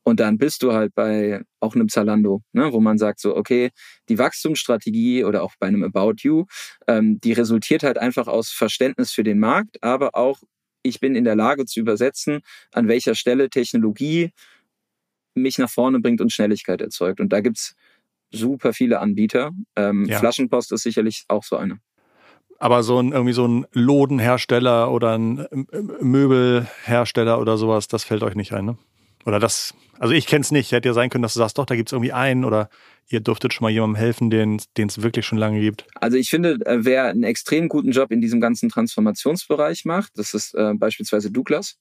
[0.03, 3.71] Und dann bist du halt bei auch einem Zalando, ne, wo man sagt so, okay,
[4.09, 6.45] die Wachstumsstrategie oder auch bei einem About You,
[6.87, 10.41] ähm, die resultiert halt einfach aus Verständnis für den Markt, aber auch
[10.83, 12.41] ich bin in der Lage zu übersetzen,
[12.73, 14.31] an welcher Stelle Technologie
[15.35, 17.19] mich nach vorne bringt und Schnelligkeit erzeugt.
[17.19, 17.75] Und da gibt's
[18.31, 19.51] super viele Anbieter.
[19.75, 20.19] Ähm, ja.
[20.19, 21.79] Flaschenpost ist sicherlich auch so eine.
[22.59, 25.47] Aber so ein irgendwie so ein Lodenhersteller oder ein
[26.01, 28.77] Möbelhersteller oder sowas, das fällt euch nicht ein, ne?
[29.25, 30.71] Oder das, also ich kenne es nicht.
[30.71, 32.69] Hätte ja sein können, dass du sagst, doch, da gibt es irgendwie einen oder
[33.09, 35.85] ihr dürftet schon mal jemandem helfen, den es wirklich schon lange gibt.
[35.95, 40.33] Also ich finde, äh, wer einen extrem guten Job in diesem ganzen Transformationsbereich macht, das
[40.33, 41.77] ist äh, beispielsweise Douglas.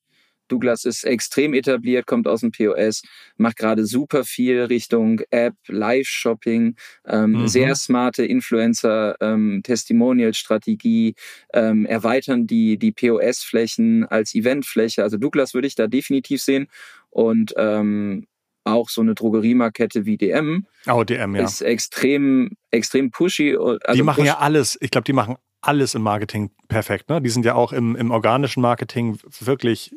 [0.48, 3.02] Douglas ist extrem etabliert, kommt aus dem POS,
[3.36, 6.76] macht gerade super viel Richtung App, Live-Shopping,
[7.06, 7.48] ähm, mhm.
[7.48, 11.14] sehr smarte Influencer, ähm, Testimonial-Strategie,
[11.54, 15.02] ähm, erweitern die, die POS-Flächen als Eventfläche.
[15.02, 16.66] Also Douglas würde ich da definitiv sehen
[17.12, 18.26] und ähm,
[18.64, 20.66] auch so eine Drogeriemarkette wie DM.
[20.88, 21.44] Oh, DM, ja.
[21.44, 23.56] Ist extrem, extrem pushy.
[23.56, 24.78] Also die machen push ja alles.
[24.80, 27.08] Ich glaube, die machen alles im Marketing perfekt.
[27.08, 27.20] Ne?
[27.20, 29.94] Die sind ja auch im, im organischen Marketing wirklich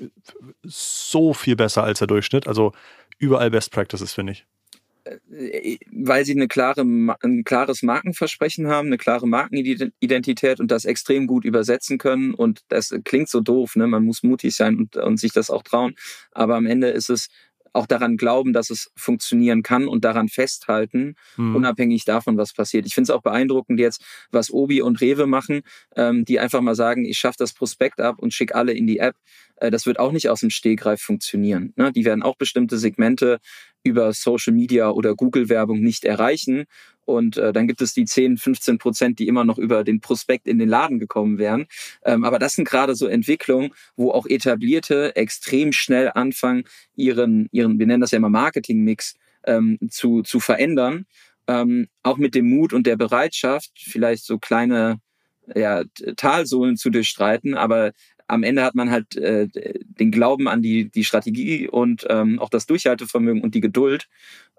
[0.63, 2.47] so viel besser als der Durchschnitt.
[2.47, 2.71] Also
[3.17, 4.45] überall Best Practices, finde ich.
[5.05, 11.27] Äh, weil sie eine klare, ein klares Markenversprechen haben, eine klare Markenidentität und das extrem
[11.27, 12.33] gut übersetzen können.
[12.33, 13.87] Und das klingt so doof, ne?
[13.87, 15.95] Man muss mutig sein und, und sich das auch trauen.
[16.31, 17.29] Aber am Ende ist es
[17.75, 21.57] auch daran glauben, dass es funktionieren kann und daran festhalten, mhm.
[21.57, 22.85] unabhängig davon, was passiert.
[22.85, 25.61] Ich finde es auch beeindruckend jetzt, was Obi und Rewe machen,
[25.95, 28.99] ähm, die einfach mal sagen, ich schaffe das Prospekt ab und schicke alle in die
[28.99, 29.15] App.
[29.57, 31.73] Äh, das wird auch nicht aus dem Stegreif funktionieren.
[31.75, 31.91] Ne?
[31.91, 33.39] Die werden auch bestimmte Segmente
[33.85, 36.65] über Social Media oder Google-Werbung nicht erreichen.
[37.05, 40.47] Und äh, dann gibt es die 10, 15 Prozent, die immer noch über den Prospekt
[40.47, 41.67] in den Laden gekommen wären.
[42.03, 46.63] Ähm, aber das sind gerade so Entwicklungen, wo auch etablierte extrem schnell anfangen,
[46.95, 49.13] ihren, ihren, wir nennen das ja immer Marketing-Mix,
[49.45, 51.05] ähm, zu, zu verändern.
[51.47, 54.99] Ähm, auch mit dem Mut und der Bereitschaft, vielleicht so kleine
[55.53, 55.83] ja,
[56.17, 57.91] Talsohlen zu durchstreiten, aber
[58.27, 62.49] am Ende hat man halt äh, den Glauben an die, die Strategie und ähm, auch
[62.49, 64.07] das Durchhaltevermögen und die Geduld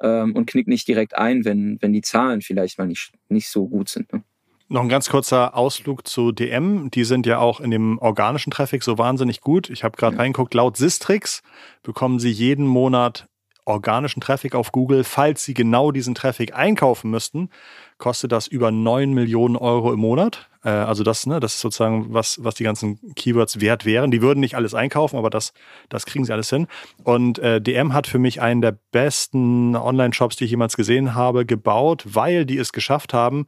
[0.00, 3.66] ähm, und knickt nicht direkt ein, wenn, wenn die Zahlen vielleicht mal nicht, nicht so
[3.66, 4.12] gut sind.
[4.12, 4.22] Ne?
[4.68, 6.90] Noch ein ganz kurzer Ausflug zu DM.
[6.90, 9.70] Die sind ja auch in dem organischen Traffic so wahnsinnig gut.
[9.70, 10.22] Ich habe gerade ja.
[10.22, 11.42] reingeguckt, laut Sistrix
[11.83, 13.29] bekommen sie jeden Monat
[13.64, 15.05] organischen Traffic auf Google.
[15.05, 17.50] Falls sie genau diesen Traffic einkaufen müssten,
[17.98, 20.48] kostet das über 9 Millionen Euro im Monat.
[20.66, 24.11] Äh, also das, ne, das ist sozusagen, was, was die ganzen Keywords wert wären.
[24.11, 25.52] Die würden nicht alles einkaufen, aber das,
[25.88, 26.66] das kriegen sie alles hin.
[27.05, 31.46] Und äh, DM hat für mich einen der besten Online-Shops, die ich jemals gesehen habe,
[31.46, 33.46] gebaut, weil die es geschafft haben,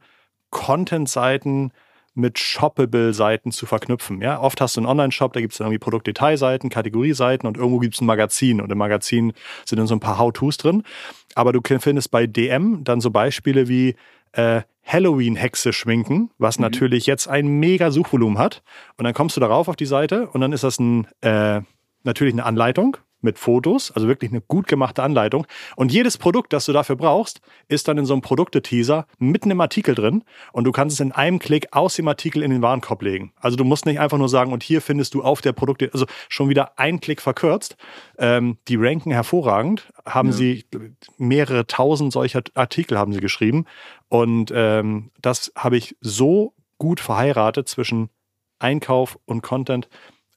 [0.49, 1.71] Content-Seiten
[2.13, 4.21] mit Shoppable-Seiten zu verknüpfen.
[4.21, 4.39] Ja?
[4.39, 7.95] Oft hast du einen Online-Shop, da gibt es dann irgendwie Produktdetailseiten, Kategorieseiten und irgendwo gibt
[7.95, 8.61] es ein Magazin.
[8.61, 9.33] Und im Magazin
[9.65, 10.83] sind dann so ein paar How-Tos drin.
[11.35, 13.95] Aber du findest bei DM dann so Beispiele wie
[14.33, 16.63] äh, Halloween-Hexe schminken, was mhm.
[16.63, 18.63] natürlich jetzt ein mega Suchvolumen hat.
[18.97, 21.61] Und dann kommst du darauf auf die Seite und dann ist das ein, äh,
[22.03, 25.45] natürlich eine Anleitung mit Fotos, also wirklich eine gut gemachte Anleitung.
[25.75, 29.61] Und jedes Produkt, das du dafür brauchst, ist dann in so einem Produkteteaser mitten im
[29.61, 33.01] Artikel drin und du kannst es in einem Klick aus dem Artikel in den Warenkorb
[33.01, 33.33] legen.
[33.39, 36.05] Also du musst nicht einfach nur sagen, und hier findest du auf der Produkte, also
[36.27, 37.75] schon wieder ein Klick verkürzt.
[38.17, 40.35] Ähm, die ranken hervorragend, haben ja.
[40.35, 40.65] sie
[41.17, 43.65] mehrere tausend solcher Artikel haben sie geschrieben
[44.07, 48.09] und ähm, das habe ich so gut verheiratet zwischen
[48.59, 49.87] Einkauf und Content.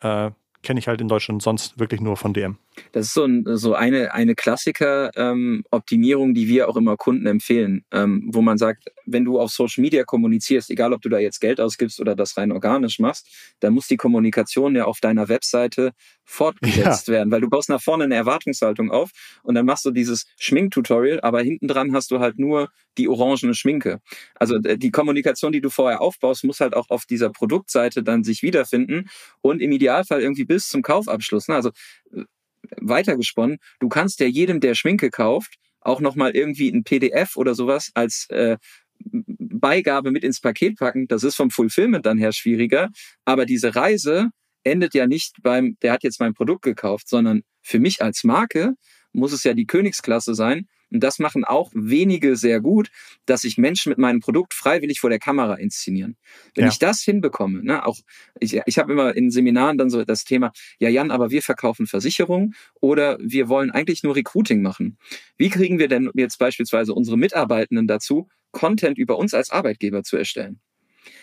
[0.00, 0.30] Äh,
[0.62, 2.58] kenne ich halt in Deutschland sonst wirklich nur von DM.
[2.92, 7.84] Das ist so, ein, so eine, eine Klassiker-Optimierung, ähm, die wir auch immer Kunden empfehlen,
[7.90, 11.40] ähm, wo man sagt, wenn du auf Social Media kommunizierst, egal ob du da jetzt
[11.40, 13.28] Geld ausgibst oder das rein organisch machst,
[13.60, 15.92] dann muss die Kommunikation ja auf deiner Webseite
[16.24, 17.14] fortgesetzt ja.
[17.14, 19.10] werden, weil du baust nach vorne eine Erwartungshaltung auf
[19.42, 23.54] und dann machst du dieses Schminktutorial, aber hinten dran hast du halt nur die orangene
[23.54, 24.00] Schminke.
[24.34, 28.24] Also äh, die Kommunikation, die du vorher aufbaust, muss halt auch auf dieser Produktseite dann
[28.24, 29.08] sich wiederfinden
[29.40, 31.48] und im Idealfall irgendwie bis zum Kaufabschluss.
[31.48, 31.54] Ne?
[31.54, 31.70] Also
[32.14, 32.24] äh,
[32.80, 37.90] weitergesponnen, du kannst ja jedem, der Schminke kauft, auch nochmal irgendwie ein PDF oder sowas
[37.94, 38.56] als äh,
[39.04, 41.08] Beigabe mit ins Paket packen.
[41.08, 42.88] Das ist vom Fulfillment dann her schwieriger.
[43.24, 44.28] Aber diese Reise
[44.64, 48.74] endet ja nicht beim, der hat jetzt mein Produkt gekauft, sondern für mich als Marke
[49.12, 52.90] muss es ja die Königsklasse sein, und das machen auch wenige sehr gut,
[53.26, 56.16] dass sich Menschen mit meinem Produkt freiwillig vor der Kamera inszenieren.
[56.54, 56.70] Wenn ja.
[56.70, 57.98] ich das hinbekomme, ne, auch
[58.40, 61.86] ich, ich habe immer in Seminaren dann so das Thema, ja Jan, aber wir verkaufen
[61.86, 64.98] Versicherungen oder wir wollen eigentlich nur Recruiting machen.
[65.36, 70.16] Wie kriegen wir denn jetzt beispielsweise unsere Mitarbeitenden dazu, Content über uns als Arbeitgeber zu
[70.16, 70.60] erstellen?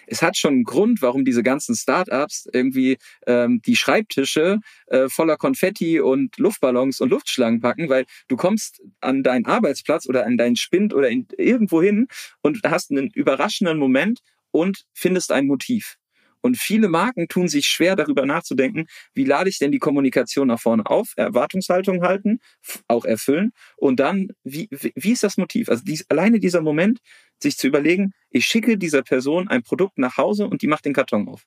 [0.07, 5.37] Es hat schon einen Grund, warum diese ganzen Startups irgendwie ähm, die Schreibtische äh, voller
[5.37, 10.55] Konfetti und Luftballons und Luftschlangen packen, weil du kommst an deinen Arbeitsplatz oder an deinen
[10.55, 12.07] Spind oder irgendwo hin
[12.41, 14.19] und hast einen überraschenden Moment
[14.51, 15.98] und findest ein Motiv.
[16.41, 20.59] Und viele Marken tun sich schwer, darüber nachzudenken, wie lade ich denn die Kommunikation nach
[20.59, 22.39] vorne auf, Erwartungshaltung halten,
[22.87, 25.69] auch erfüllen und dann, wie, wie ist das Motiv?
[25.69, 26.99] Also dies, alleine dieser Moment,
[27.41, 30.93] sich zu überlegen, ich schicke dieser Person ein Produkt nach Hause und die macht den
[30.93, 31.43] Karton auf.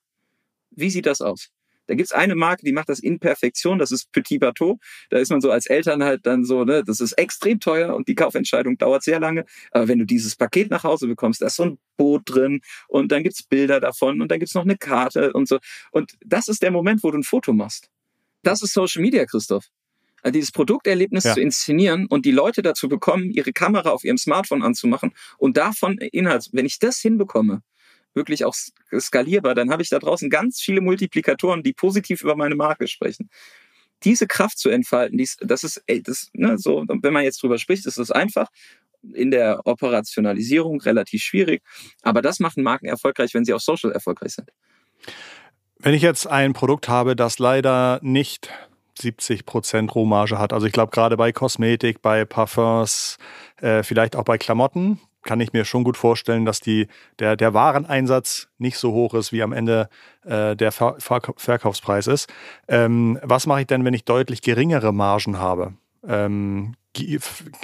[0.71, 1.51] Wie sieht das aus?
[1.87, 4.79] Da gibt's eine Marke, die macht das in Perfektion, das ist Petit Bateau.
[5.11, 8.09] Da ist man so als Eltern halt dann so, ne, das ist extrem teuer und
[8.09, 9.45] die Kaufentscheidung dauert sehr lange.
[9.71, 13.13] Aber wenn du dieses Paket nach Hause bekommst, da ist so ein Boot drin und
[13.13, 15.59] dann gibt's Bilder davon und dann gibt's noch eine Karte und so.
[15.91, 17.89] Und das ist der Moment, wo du ein Foto machst.
[18.43, 19.67] Das ist Social Media, Christoph.
[20.23, 21.35] Also dieses Produkterlebnis ja.
[21.35, 25.99] zu inszenieren und die Leute dazu bekommen, ihre Kamera auf ihrem Smartphone anzumachen und davon
[25.99, 27.63] Inhalt, wenn ich das hinbekomme,
[28.15, 28.55] wirklich auch
[28.99, 33.31] skalierbar, dann habe ich da draußen ganz viele Multiplikatoren, die positiv über meine Marke sprechen.
[34.05, 37.59] Diese Kraft zu entfalten, dies, das ist, ey, das, ne, so, wenn man jetzt drüber
[37.59, 38.49] spricht, ist das einfach.
[39.15, 41.63] In der Operationalisierung relativ schwierig.
[42.03, 44.49] Aber das machen Marken erfolgreich, wenn sie auf Social erfolgreich sind.
[45.79, 48.49] Wenn ich jetzt ein Produkt habe, das leider nicht
[48.99, 50.53] 70 Prozent Rohmarge hat.
[50.53, 53.19] Also ich glaube gerade bei Kosmetik, bei Parfums,
[53.63, 57.55] Äh, vielleicht auch bei Klamotten kann ich mir schon gut vorstellen, dass die, der, der
[57.55, 59.89] Wareneinsatz nicht so hoch ist, wie am Ende
[60.25, 62.33] äh, der Ver Ver Verkaufspreis ist.
[62.69, 65.75] Ähm, was mache ich denn, wenn ich deutlich geringere Margen habe?
[66.07, 66.75] Ähm,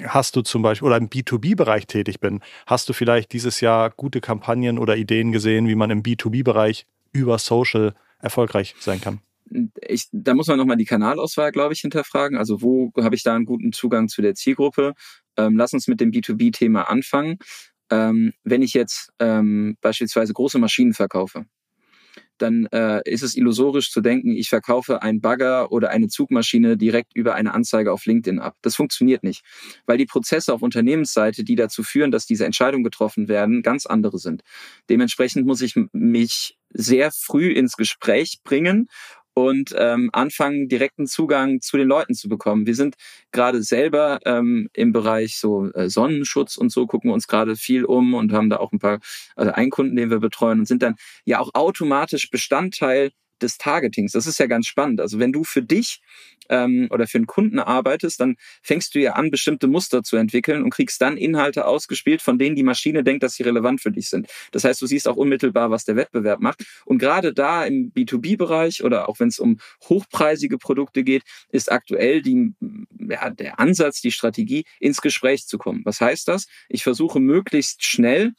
[0.04, 4.20] hast du zum Beispiel oder im B2B-Bereich tätig bin, hast du vielleicht dieses Jahr gute
[4.20, 9.20] Kampagnen oder Ideen gesehen, wie man im B2B-Bereich über Social erfolgreich sein kann?
[9.80, 12.36] Ich, da muss man nochmal die Kanalauswahl, glaube ich, hinterfragen.
[12.36, 14.94] Also wo habe ich da einen guten Zugang zu der Zielgruppe?
[15.38, 17.38] Ähm, lass uns mit dem B2B-Thema anfangen.
[17.90, 21.46] Ähm, wenn ich jetzt ähm, beispielsweise große Maschinen verkaufe,
[22.38, 27.14] dann äh, ist es illusorisch zu denken, ich verkaufe einen Bagger oder eine Zugmaschine direkt
[27.14, 28.56] über eine Anzeige auf LinkedIn ab.
[28.62, 29.42] Das funktioniert nicht,
[29.86, 34.18] weil die Prozesse auf Unternehmensseite, die dazu führen, dass diese Entscheidungen getroffen werden, ganz andere
[34.18, 34.42] sind.
[34.88, 38.88] Dementsprechend muss ich mich sehr früh ins Gespräch bringen
[39.46, 42.66] und ähm, anfangen, direkten Zugang zu den Leuten zu bekommen.
[42.66, 42.96] Wir sind
[43.32, 48.14] gerade selber ähm, im Bereich so äh, Sonnenschutz und so, gucken uns gerade viel um
[48.14, 49.00] und haben da auch ein paar,
[49.36, 54.12] also einen Kunden, den wir betreuen und sind dann ja auch automatisch Bestandteil des Targetings.
[54.12, 55.00] Das ist ja ganz spannend.
[55.00, 56.00] Also wenn du für dich
[56.48, 60.62] ähm, oder für einen Kunden arbeitest, dann fängst du ja an, bestimmte Muster zu entwickeln
[60.62, 64.08] und kriegst dann Inhalte ausgespielt, von denen die Maschine denkt, dass sie relevant für dich
[64.08, 64.28] sind.
[64.52, 66.64] Das heißt, du siehst auch unmittelbar, was der Wettbewerb macht.
[66.84, 72.22] Und gerade da im B2B-Bereich oder auch wenn es um hochpreisige Produkte geht, ist aktuell
[72.22, 72.54] die,
[73.08, 75.82] ja, der Ansatz, die Strategie, ins Gespräch zu kommen.
[75.84, 76.46] Was heißt das?
[76.68, 78.32] Ich versuche möglichst schnell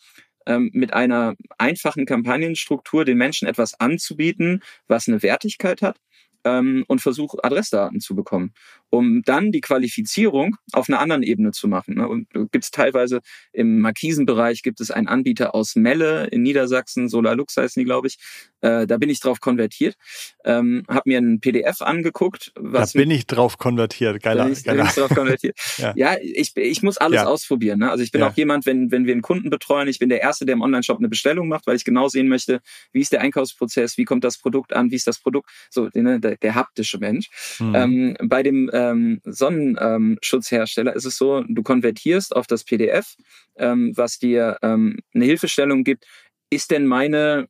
[0.58, 6.00] mit einer einfachen Kampagnenstruktur den Menschen etwas anzubieten, was eine Wertigkeit hat
[6.44, 8.54] ähm, und versuche Adressdaten zu bekommen
[8.90, 11.96] um dann die Qualifizierung auf einer anderen Ebene zu machen.
[11.96, 12.08] Ne?
[12.08, 13.22] Und gibt es teilweise
[13.54, 18.18] im Markisenbereich gibt es einen Anbieter aus Melle in Niedersachsen, Solarlux heißen die, glaube ich.
[18.62, 19.96] Äh, da bin ich drauf konvertiert,
[20.44, 22.52] ähm, habe mir ein PDF angeguckt.
[22.56, 24.46] Was da bin ich drauf konvertiert, geiler.
[24.46, 24.84] Bin ich, geiler.
[24.84, 25.58] Bin ich drauf konvertiert.
[25.78, 25.94] ja.
[25.96, 27.26] ja, ich, ich muss alles ja.
[27.26, 27.80] ausprobieren.
[27.80, 27.90] Ne?
[27.90, 28.30] Also ich bin ja.
[28.30, 30.98] auch jemand, wenn, wenn wir einen Kunden betreuen, ich bin der Erste, der im Online-Shop
[30.98, 32.60] eine Bestellung macht, weil ich genau sehen möchte,
[32.92, 36.20] wie ist der Einkaufsprozess, wie kommt das Produkt an, wie ist das Produkt, so ne,
[36.20, 37.30] der, der haptische Mensch.
[37.60, 37.76] Mhm.
[37.76, 43.16] Ähm, bei dem ähm, Sonnenschutzhersteller ist es so, du konvertierst auf das PDF,
[43.58, 46.06] ähm, was dir ähm, eine Hilfestellung gibt.
[46.50, 47.48] Ist denn meine,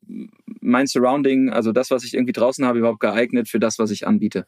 [0.59, 4.07] mein Surrounding, also das, was ich irgendwie draußen habe, überhaupt geeignet für das, was ich
[4.07, 4.45] anbiete?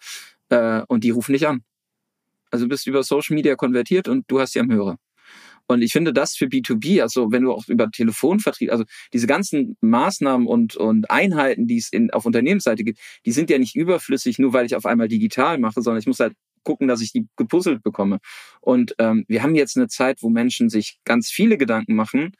[0.50, 1.63] Äh, und die rufen nicht an.
[2.50, 4.98] Also du bist über Social Media konvertiert und du hast sie am Hörer.
[5.67, 9.78] Und ich finde das für B2B, also wenn du auch über Telefonvertrieb, also diese ganzen
[9.80, 14.38] Maßnahmen und, und Einheiten, die es in, auf Unternehmensseite gibt, die sind ja nicht überflüssig,
[14.39, 17.28] nur weil ich auf einmal digital mache, sondern ich muss halt gucken, dass ich die
[17.36, 18.19] gepuzzelt bekomme.
[18.60, 22.34] Und ähm, wir haben jetzt eine Zeit, wo Menschen sich ganz viele Gedanken machen,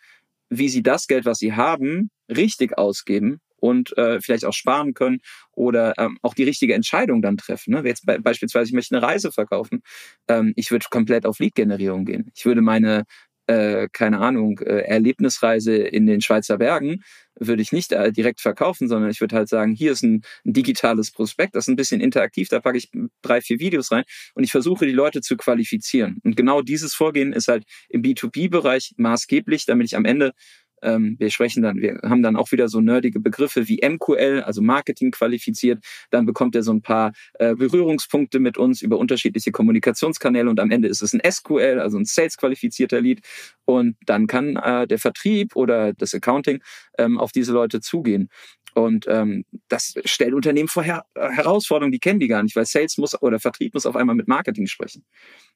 [0.50, 5.20] wie sie das Geld, was sie haben, richtig ausgeben und äh, vielleicht auch sparen können
[5.54, 7.74] oder ähm, auch die richtige Entscheidung dann treffen.
[7.74, 7.84] Ne?
[7.86, 9.82] Jetzt be beispielsweise, ich möchte eine Reise verkaufen.
[10.28, 12.32] Ähm, ich würde komplett auf Lead-Generierung gehen.
[12.36, 13.06] Ich würde meine
[13.48, 17.04] äh, keine Ahnung, äh, Erlebnisreise in den Schweizer Bergen,
[17.40, 20.54] würde ich nicht äh, direkt verkaufen, sondern ich würde halt sagen, hier ist ein, ein,
[20.54, 22.90] digitales Prospekt, das ist ein bisschen interaktiv, da packe ich
[23.22, 24.04] drei, vier Videos rein
[24.36, 26.20] und ich versuche die Leute zu qualifizieren.
[26.24, 30.34] Und genau dieses Vorgehen ist halt im B2B-Bereich maßgeblich, damit ich am Ende
[30.82, 34.62] ähm, wir sprechen dann, wir haben dann auch wieder so nerdige Begriffe wie MQL, also
[34.62, 35.84] Marketing qualifiziert.
[36.10, 40.72] Dann bekommt er so ein paar äh, Berührungspunkte mit uns über unterschiedliche Kommunikationskanäle und am
[40.72, 43.22] Ende ist es ein SQL, also ein Sales qualifizierter Lead.
[43.66, 46.62] Und dann kann äh, der Vertrieb oder das Accounting
[46.98, 48.30] ähm, auf diese Leute zugehen.
[48.74, 52.98] Und ähm, das stellt Unternehmen vor Her Herausforderungen, die kennen die gar nicht, weil Sales
[52.98, 55.04] muss oder Vertrieb muss auf einmal mit Marketing sprechen.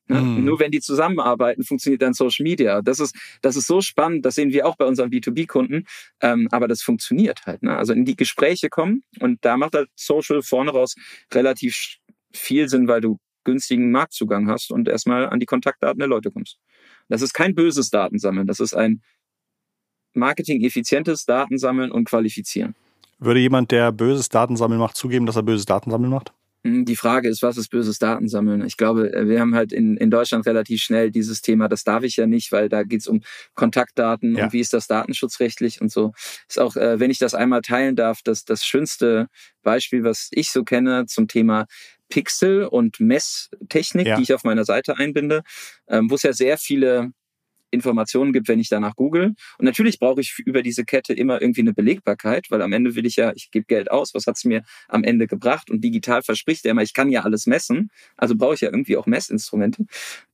[0.07, 0.21] Ne?
[0.21, 0.45] Mhm.
[0.45, 2.81] Nur wenn die zusammenarbeiten, funktioniert dann Social Media.
[2.81, 5.85] Das ist, das ist so spannend, das sehen wir auch bei unseren B2B-Kunden,
[6.21, 7.63] ähm, aber das funktioniert halt.
[7.63, 7.75] Ne?
[7.75, 10.95] Also in die Gespräche kommen und da macht halt Social vorne raus
[11.33, 11.97] relativ
[12.33, 16.57] viel Sinn, weil du günstigen Marktzugang hast und erstmal an die Kontaktdaten der Leute kommst.
[17.07, 19.01] Das ist kein böses Datensammeln, das ist ein
[20.13, 22.75] marketing-effizientes Datensammeln und Qualifizieren.
[23.17, 26.33] Würde jemand, der böses Datensammeln macht, zugeben, dass er böses Datensammeln macht?
[26.65, 28.65] Hm, die Frage ist, was ist böses Datensammeln?
[28.65, 32.03] Ich glaube, äh, wir haben halt in, in Deutschland relativ schnell dieses Thema, das darf
[32.03, 33.21] ich ja nicht, weil da geht es um
[33.53, 34.45] Kontaktdaten ja.
[34.45, 36.13] und wie ist das datenschutzrechtlich und so.
[36.49, 39.27] Ist auch, äh, wenn ich das einmal teilen darf, das, das schönste
[39.61, 41.67] Beispiel, was ich so kenne zum Thema
[42.09, 44.15] Pixel und Messtechnik, ja.
[44.15, 45.43] die ich auf meiner Seite einbinde,
[45.87, 47.11] ähm, wo es ja sehr viele
[47.71, 49.33] Informationen gibt, wenn ich danach google.
[49.57, 53.05] Und natürlich brauche ich über diese Kette immer irgendwie eine Belegbarkeit, weil am Ende will
[53.05, 55.69] ich ja, ich gebe Geld aus, was hat es mir am Ende gebracht?
[55.69, 58.97] Und digital verspricht er immer, ich kann ja alles messen, also brauche ich ja irgendwie
[58.97, 59.85] auch Messinstrumente.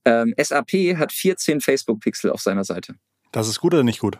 [0.04, 2.94] Ähm, SAP hat 14 Facebook-Pixel auf seiner Seite.
[3.32, 4.18] Das ist gut oder nicht gut?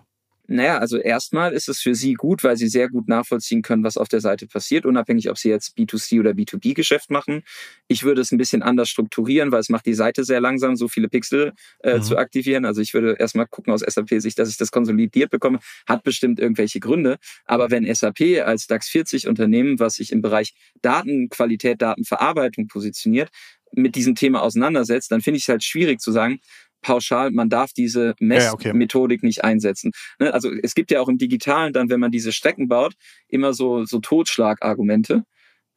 [0.48, 3.96] Naja, also erstmal ist es für Sie gut, weil Sie sehr gut nachvollziehen können, was
[3.96, 7.42] auf der Seite passiert, unabhängig, ob Sie jetzt B2C oder B2B-Geschäft machen.
[7.87, 10.88] Ich würde es ein bisschen anders strukturieren, weil es macht die Seite sehr langsam, so
[10.88, 12.02] viele Pixel äh, mhm.
[12.02, 12.64] zu aktivieren.
[12.64, 15.61] Also ich würde erstmal gucken aus SAP-Sicht, dass ich das konsolidiert bekomme.
[15.87, 17.18] Hat bestimmt irgendwelche Gründe.
[17.44, 23.31] Aber wenn SAP als DAX 40 Unternehmen, was sich im Bereich Datenqualität, Datenverarbeitung positioniert,
[23.74, 26.40] mit diesem Thema auseinandersetzt, dann finde ich es halt schwierig zu sagen,
[26.83, 29.27] pauschal, man darf diese Messmethodik ja, okay.
[29.27, 29.92] nicht einsetzen.
[30.18, 32.95] Ne, also es gibt ja auch im Digitalen dann, wenn man diese Strecken baut,
[33.29, 35.25] immer so, so Totschlagargumente,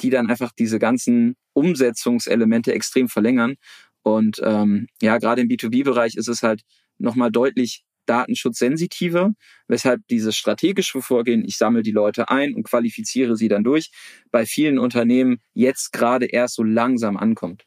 [0.02, 3.56] die dann einfach diese ganzen Umsetzungselemente extrem verlängern.
[4.02, 6.62] Und ähm, ja, gerade im B2B-Bereich ist es halt
[6.98, 9.34] nochmal deutlich datenschutzsensitiver,
[9.68, 13.92] weshalb dieses strategische Vorgehen, ich sammle die Leute ein und qualifiziere sie dann durch,
[14.32, 17.66] bei vielen Unternehmen jetzt gerade erst so langsam ankommt.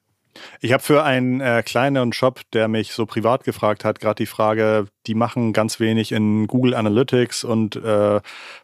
[0.61, 4.27] Ich habe für einen äh, kleineren Shop, der mich so privat gefragt hat, gerade die
[4.27, 8.20] Frage, die machen ganz wenig in Google Analytics und äh,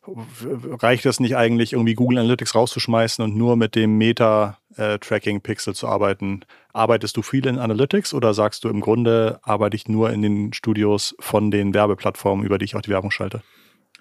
[0.07, 6.41] reicht es nicht eigentlich irgendwie Google Analytics rauszuschmeißen und nur mit dem Meta-Tracking-Pixel zu arbeiten?
[6.73, 10.53] Arbeitest du viel in Analytics oder sagst du im Grunde arbeite ich nur in den
[10.53, 13.43] Studios von den Werbeplattformen, über die ich auch die Werbung schalte?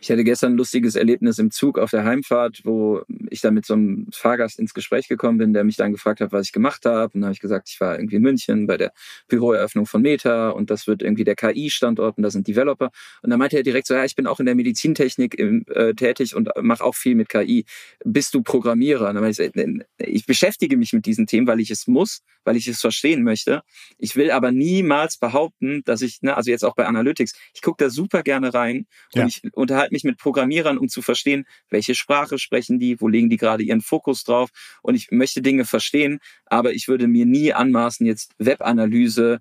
[0.04, 3.66] Ich hatte gestern ein lustiges Erlebnis im Zug auf der Heimfahrt, wo ich dann mit
[3.66, 6.86] so einem Fahrgast ins Gespräch gekommen bin, der mich dann gefragt hat, was ich gemacht
[6.86, 7.14] habe.
[7.14, 8.92] Und dann habe ich gesagt, ich war irgendwie in München bei der
[9.30, 12.92] Büroeröffnung von Meta und das wird irgendwie der KI-Standort und da sind Developer.
[13.22, 15.94] Und dann meinte er direkt so, ja, ich bin auch in der Medizintechnik im, äh,
[15.94, 17.64] tätig und mache auch viel mit KI.
[18.04, 19.08] Bist du Programmierer?
[19.08, 22.58] Und dann meinte ich, ich beschäftige mich mit diesen Themen, weil ich es muss, weil
[22.58, 23.62] ich es verstehen möchte.
[24.00, 27.82] Ich will aber niemals behaupten, dass ich, ne, also jetzt auch bei Analytics, ich gucke
[27.82, 29.28] da super gerne rein und ja.
[29.28, 33.38] ich unterhalte mich mit Programmierern, um zu verstehen, welche Sprache sprechen die, wo legen die
[33.38, 34.50] gerade ihren Fokus drauf.
[34.82, 39.40] Und ich möchte Dinge verstehen, aber ich würde mir nie anmaßen, jetzt Webanalyse,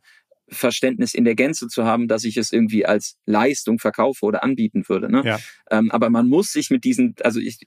[0.48, 4.84] Verständnis in der Gänze zu haben, dass ich es irgendwie als Leistung verkaufe oder anbieten
[4.86, 5.10] würde.
[5.10, 5.22] Ne?
[5.24, 5.38] Ja.
[5.70, 7.58] Ähm, aber man muss sich mit diesen, also ich,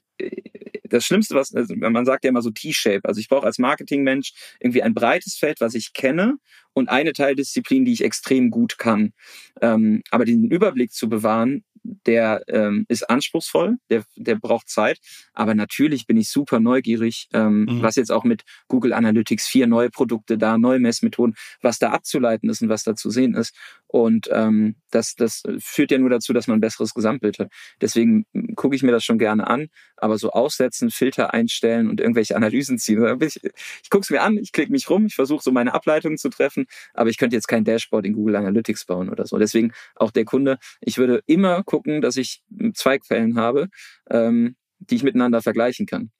[0.84, 3.00] das Schlimmste, was, also man sagt ja immer so T-Shape.
[3.04, 6.36] Also ich brauche als Marketingmensch irgendwie ein breites Feld, was ich kenne
[6.76, 9.14] und eine Teildisziplin, die ich extrem gut kann.
[9.62, 11.64] Ähm, aber den Überblick zu bewahren,
[12.04, 14.98] der ähm, ist anspruchsvoll, der, der braucht Zeit.
[15.32, 17.82] Aber natürlich bin ich super neugierig, ähm, mhm.
[17.82, 22.50] was jetzt auch mit Google Analytics 4 neue Produkte da, neue Messmethoden, was da abzuleiten
[22.50, 23.54] ist und was da zu sehen ist.
[23.86, 27.52] Und ähm, das, das führt ja nur dazu, dass man ein besseres Gesamtbild hat.
[27.80, 32.36] Deswegen gucke ich mir das schon gerne an, aber so aussetzen, Filter einstellen und irgendwelche
[32.36, 33.02] Analysen ziehen.
[33.22, 36.18] Ich, ich gucke es mir an, ich klicke mich rum, ich versuche so meine Ableitungen
[36.18, 39.38] zu treffen, aber ich könnte jetzt kein Dashboard in Google Analytics bauen oder so.
[39.38, 42.42] Deswegen auch der Kunde, ich würde immer gucken, gucken, dass ich
[42.74, 43.68] zwei Quellen habe,
[44.10, 46.10] ähm, die ich miteinander vergleichen kann.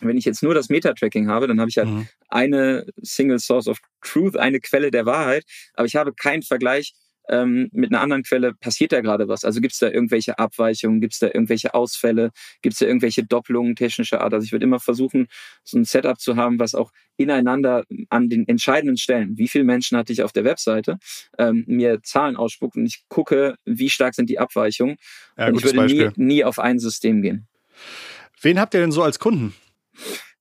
[0.00, 2.08] Wenn ich jetzt nur das Meta-Tracking habe, dann habe ich halt mhm.
[2.28, 6.94] eine Single Source of Truth, eine Quelle der Wahrheit, aber ich habe keinen Vergleich
[7.28, 9.44] ähm, mit einer anderen Quelle, passiert da gerade was?
[9.44, 12.30] Also gibt es da irgendwelche Abweichungen, gibt es da irgendwelche Ausfälle,
[12.62, 14.34] gibt es da irgendwelche Doppelungen technischer Art?
[14.34, 15.28] Also ich würde immer versuchen,
[15.64, 19.98] so ein Setup zu haben, was auch ineinander an den entscheidenden Stellen, wie viele Menschen
[19.98, 20.98] hatte ich auf der Webseite,
[21.38, 24.96] ähm, mir Zahlen ausspuckt und ich gucke, wie stark sind die Abweichungen.
[25.36, 27.46] Ja, und ich würde nie, nie auf ein System gehen.
[28.40, 29.54] Wen habt ihr denn so als Kunden?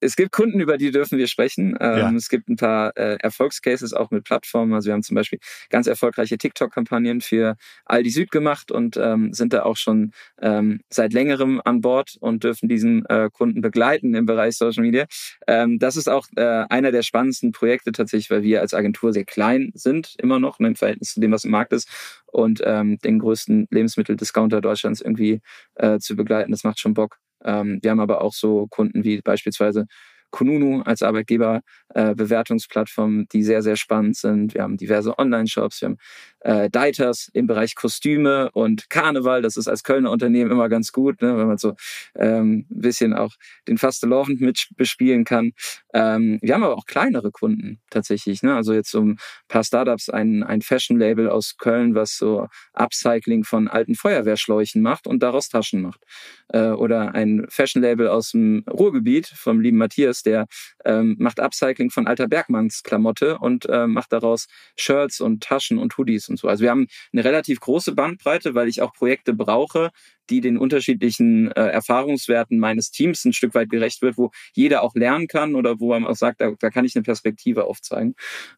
[0.01, 1.77] Es gibt Kunden, über die dürfen wir sprechen.
[1.79, 2.11] Ähm, ja.
[2.11, 4.73] Es gibt ein paar äh, Erfolgscases auch mit Plattformen.
[4.73, 9.53] Also wir haben zum Beispiel ganz erfolgreiche TikTok-Kampagnen für Aldi Süd gemacht und ähm, sind
[9.53, 10.11] da auch schon
[10.41, 15.05] ähm, seit längerem an Bord und dürfen diesen äh, Kunden begleiten im Bereich Social Media.
[15.47, 19.25] Ähm, das ist auch äh, einer der spannendsten Projekte tatsächlich, weil wir als Agentur sehr
[19.25, 21.87] klein sind, immer noch im Verhältnis zu dem, was im Markt ist
[22.25, 25.41] und ähm, den größten Lebensmitteldiscounter Deutschlands irgendwie
[25.75, 26.51] äh, zu begleiten.
[26.51, 27.17] Das macht schon Bock.
[27.45, 29.85] Ähm, wir haben aber auch so Kunden wie beispielsweise
[30.31, 31.61] Kununu als Arbeitgeber,
[31.93, 34.53] äh, die sehr, sehr spannend sind.
[34.53, 35.97] Wir haben diverse Online-Shops, wir haben
[36.41, 39.41] äh, Deiters im Bereich Kostüme und Karneval.
[39.41, 41.75] Das ist als Kölner Unternehmen immer ganz gut, ne, wenn man so
[42.15, 43.31] ähm, ein bisschen auch
[43.67, 45.51] den Fastelovend mit bespielen kann.
[45.93, 48.41] Ähm, wir haben aber auch kleinere Kunden tatsächlich.
[48.43, 48.55] Ne?
[48.55, 49.17] Also jetzt so ein
[49.47, 55.21] paar Startups, ein, ein Fashion-Label aus Köln, was so Upcycling von alten Feuerwehrschläuchen macht und
[55.21, 56.01] daraus Taschen macht.
[56.49, 60.47] Äh, oder ein Fashion-Label aus dem Ruhrgebiet vom lieben Matthias, der
[60.85, 66.29] ähm, macht Upcycling von alter Bergmannsklamotte und äh, macht daraus Shirts und Taschen und Hoodies
[66.29, 66.47] und so.
[66.47, 69.91] Also wir haben eine relativ große Bandbreite, weil ich auch Projekte brauche,
[70.29, 74.95] die den unterschiedlichen äh, Erfahrungswerten meines Teams ein Stück weit gerecht wird, wo jeder auch
[74.95, 78.15] lernen kann oder wo man auch sagt, da, da kann ich eine Perspektive aufzeigen.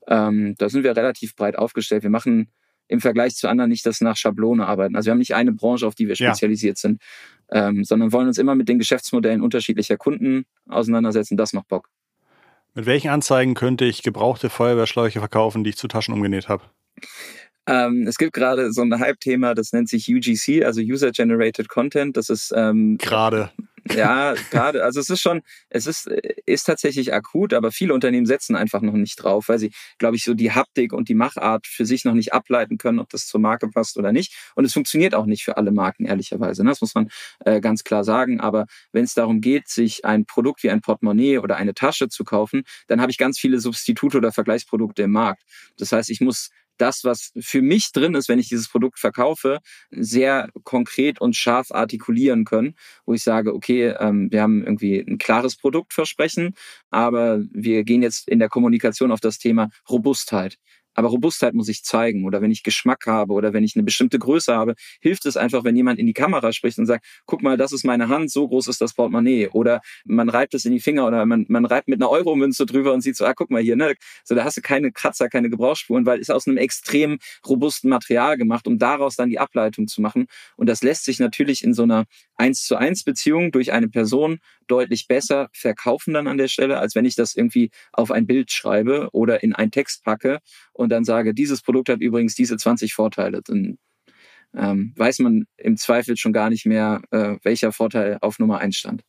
[0.07, 2.03] Ähm, da sind wir relativ breit aufgestellt.
[2.03, 2.51] Wir machen
[2.87, 4.95] im Vergleich zu anderen nicht das nach Schablone arbeiten.
[4.95, 6.81] Also wir haben nicht eine Branche, auf die wir spezialisiert ja.
[6.81, 7.01] sind,
[7.53, 11.37] ähm, sondern wollen uns immer mit den Geschäftsmodellen unterschiedlicher Kunden auseinandersetzen.
[11.37, 11.89] Das macht Bock.
[12.73, 16.63] Mit welchen Anzeigen könnte ich gebrauchte Feuerwehrschläuche verkaufen, die ich zu Taschen umgenäht habe?
[17.67, 22.17] Ähm, es gibt gerade so ein Hype-Thema, das nennt sich UGC, also User Generated Content.
[22.17, 23.51] Das ist ähm, gerade.
[23.91, 26.07] Ja, gerade, also es ist schon, es ist,
[26.45, 30.23] ist tatsächlich akut, aber viele Unternehmen setzen einfach noch nicht drauf, weil sie, glaube ich,
[30.23, 33.41] so die Haptik und die Machart für sich noch nicht ableiten können, ob das zur
[33.41, 34.33] Marke passt oder nicht.
[34.55, 36.63] Und es funktioniert auch nicht für alle Marken, ehrlicherweise.
[36.63, 36.69] Ne?
[36.69, 37.09] Das muss man
[37.43, 38.39] äh, ganz klar sagen.
[38.39, 42.23] Aber wenn es darum geht, sich ein Produkt wie ein Portemonnaie oder eine Tasche zu
[42.23, 45.43] kaufen, dann habe ich ganz viele Substitute oder Vergleichsprodukte im Markt.
[45.77, 49.59] Das heißt, ich muss das, was für mich drin ist, wenn ich dieses Produkt verkaufe,
[49.91, 55.17] sehr konkret und scharf artikulieren können, wo ich sage, okay, ähm, wir haben irgendwie ein
[55.17, 56.55] klares Produktversprechen,
[56.89, 60.57] aber wir gehen jetzt in der Kommunikation auf das Thema Robustheit.
[60.93, 62.25] Aber Robustheit muss ich zeigen.
[62.25, 65.63] Oder wenn ich Geschmack habe oder wenn ich eine bestimmte Größe habe, hilft es einfach,
[65.63, 68.47] wenn jemand in die Kamera spricht und sagt, guck mal, das ist meine Hand, so
[68.47, 69.49] groß ist das Portemonnaie.
[69.49, 72.93] Oder man reibt es in die Finger oder man, man reibt mit einer Euromünze drüber
[72.93, 73.95] und sieht so, ah, guck mal hier, ne?
[74.23, 78.37] So, da hast du keine Kratzer, keine Gebrauchsspuren, weil es aus einem extrem robusten Material
[78.37, 80.27] gemacht, um daraus dann die Ableitung zu machen.
[80.57, 82.05] Und das lässt sich natürlich in so einer
[82.35, 86.95] eins zu eins Beziehung durch eine Person deutlich besser verkaufen dann an der Stelle, als
[86.95, 90.39] wenn ich das irgendwie auf ein Bild schreibe oder in einen Text packe
[90.73, 93.41] und dann sage, dieses Produkt hat übrigens diese 20 Vorteile.
[93.43, 93.77] Dann
[94.55, 98.77] ähm, weiß man im Zweifel schon gar nicht mehr, äh, welcher Vorteil auf Nummer eins
[98.77, 99.03] stand.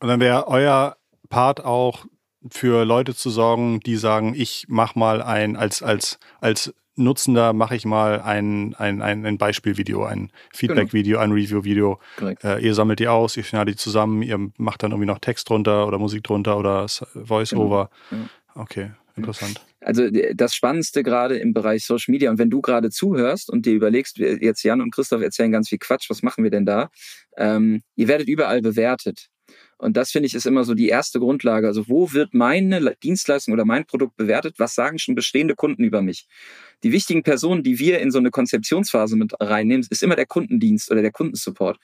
[0.00, 0.96] Und dann wäre euer
[1.28, 2.06] Part auch
[2.50, 7.74] für Leute zu sorgen, die sagen, ich mach mal ein als als als Nutzender mache
[7.74, 11.98] ich mal ein, ein, ein, ein Beispielvideo, ein Feedback-Video, ein Review-Video.
[12.44, 15.48] Äh, ihr sammelt die aus, ihr schneidet die zusammen, ihr macht dann irgendwie noch Text
[15.48, 17.90] drunter oder Musik drunter oder Voice-Over.
[18.10, 18.22] Genau.
[18.54, 19.60] Okay, interessant.
[19.80, 23.72] Also das Spannendste gerade im Bereich Social Media und wenn du gerade zuhörst und dir
[23.72, 26.90] überlegst, jetzt Jan und Christoph erzählen ganz viel Quatsch, was machen wir denn da?
[27.36, 29.28] Ähm, ihr werdet überall bewertet.
[29.80, 31.66] Und das finde ich ist immer so die erste Grundlage.
[31.66, 34.56] Also wo wird meine Dienstleistung oder mein Produkt bewertet?
[34.58, 36.26] Was sagen schon bestehende Kunden über mich?
[36.82, 40.90] Die wichtigen Personen, die wir in so eine Konzeptionsphase mit reinnehmen, ist immer der Kundendienst
[40.90, 41.78] oder der Kundensupport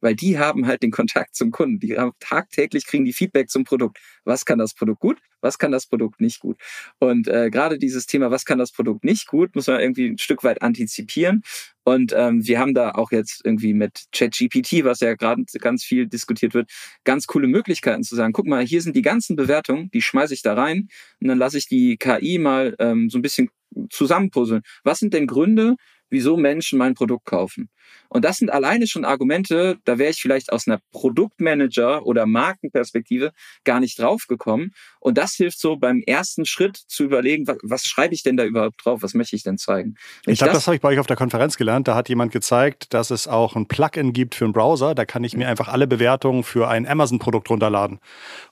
[0.00, 1.78] weil die haben halt den Kontakt zum Kunden.
[1.78, 3.98] Die haben tagtäglich kriegen die Feedback zum Produkt.
[4.24, 5.18] Was kann das Produkt gut?
[5.40, 6.58] Was kann das Produkt nicht gut?
[6.98, 10.18] Und äh, gerade dieses Thema, was kann das Produkt nicht gut, muss man irgendwie ein
[10.18, 11.42] Stück weit antizipieren.
[11.84, 16.08] Und ähm, wir haben da auch jetzt irgendwie mit ChatGPT, was ja gerade ganz viel
[16.08, 16.70] diskutiert wird,
[17.04, 20.42] ganz coole Möglichkeiten zu sagen, guck mal, hier sind die ganzen Bewertungen, die schmeiße ich
[20.42, 20.88] da rein
[21.20, 23.50] und dann lasse ich die KI mal ähm, so ein bisschen
[23.90, 24.62] zusammenpuzzeln.
[24.82, 25.76] Was sind denn Gründe,
[26.10, 27.68] wieso Menschen mein Produkt kaufen.
[28.08, 33.32] Und das sind alleine schon Argumente, da wäre ich vielleicht aus einer Produktmanager- oder Markenperspektive
[33.64, 34.72] gar nicht draufgekommen.
[35.00, 38.44] Und das hilft so beim ersten Schritt zu überlegen, was, was schreibe ich denn da
[38.44, 39.02] überhaupt drauf?
[39.02, 39.94] Was möchte ich denn zeigen?
[40.24, 41.88] Wenn ich glaube, das, das habe ich bei euch auf der Konferenz gelernt.
[41.88, 44.94] Da hat jemand gezeigt, dass es auch ein Plugin gibt für einen Browser.
[44.94, 48.00] Da kann ich mir einfach alle Bewertungen für ein Amazon-Produkt runterladen.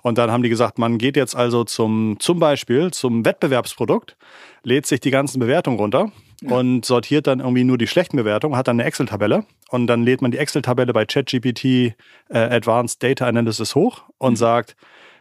[0.03, 4.17] Und dann haben die gesagt, man geht jetzt also zum, zum Beispiel zum Wettbewerbsprodukt,
[4.63, 6.13] lädt sich die ganzen Bewertungen runter
[6.43, 9.24] und sortiert dann irgendwie nur die schlechten Bewertungen, hat dann eine Excel-Tabelle
[9.71, 11.95] und dann lädt man die Excel-Tabelle bei ChatGPT äh,
[12.31, 14.37] Advanced Data Analysis hoch und mhm.
[14.37, 14.77] sagt,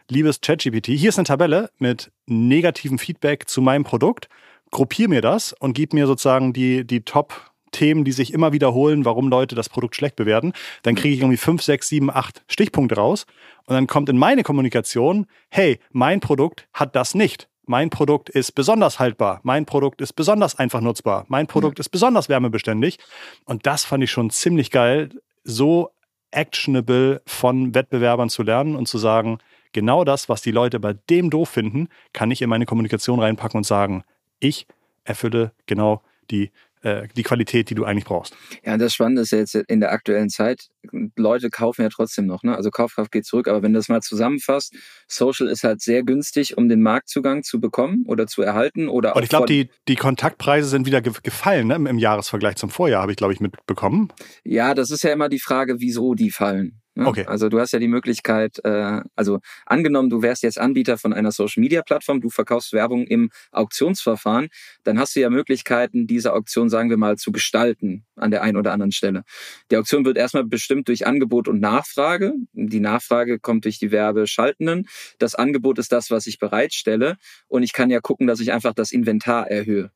[0.08, 4.28] liebes ChatGPT, hier ist eine Tabelle mit negativem Feedback zu meinem Produkt,
[4.70, 9.04] gruppier mir das und gib mir sozusagen die, die Top- Themen, die sich immer wiederholen,
[9.04, 10.52] warum Leute das Produkt schlecht bewerten.
[10.84, 13.26] Dann kriege ich irgendwie fünf, sechs, sieben, acht Stichpunkte raus.
[13.66, 18.52] Und dann kommt in meine Kommunikation, hey, mein Produkt hat das nicht mein Produkt ist
[18.52, 21.80] besonders haltbar, mein Produkt ist besonders einfach nutzbar, mein Produkt ja.
[21.80, 22.98] ist besonders wärmebeständig.
[23.44, 25.10] Und das fand ich schon ziemlich geil,
[25.44, 25.90] so
[26.30, 29.38] actionable von Wettbewerbern zu lernen und zu sagen,
[29.72, 33.58] genau das, was die Leute bei dem doof finden, kann ich in meine Kommunikation reinpacken
[33.58, 34.04] und sagen,
[34.40, 34.66] ich
[35.04, 36.50] erfülle genau die
[36.84, 38.36] äh, die Qualität, die du eigentlich brauchst.
[38.64, 40.68] Ja, das Spannende ist ja jetzt in der aktuellen Zeit,
[41.16, 42.54] Leute kaufen ja trotzdem noch, ne?
[42.54, 44.74] Also Kaufkraft geht zurück, aber wenn du das mal zusammenfasst,
[45.08, 49.22] Social ist halt sehr günstig, um den Marktzugang zu bekommen oder zu erhalten oder Und
[49.22, 51.74] ich glaube, die, die Kontaktpreise sind wieder gefallen, ne?
[51.74, 54.12] Im Jahresvergleich zum Vorjahr, habe ich, glaube ich, mitbekommen.
[54.44, 56.83] Ja, das ist ja immer die Frage, wieso die fallen.
[56.94, 57.06] Ne?
[57.06, 57.24] Okay.
[57.26, 61.32] Also du hast ja die Möglichkeit, äh, also angenommen, du wärst jetzt Anbieter von einer
[61.32, 64.48] Social-Media-Plattform, du verkaufst Werbung im Auktionsverfahren,
[64.84, 68.56] dann hast du ja Möglichkeiten, diese Auktion, sagen wir mal, zu gestalten an der einen
[68.56, 69.24] oder anderen Stelle.
[69.70, 72.32] Die Auktion wird erstmal bestimmt durch Angebot und Nachfrage.
[72.52, 74.86] Die Nachfrage kommt durch die Werbeschaltenden.
[75.18, 77.16] Das Angebot ist das, was ich bereitstelle.
[77.48, 79.90] Und ich kann ja gucken, dass ich einfach das Inventar erhöhe.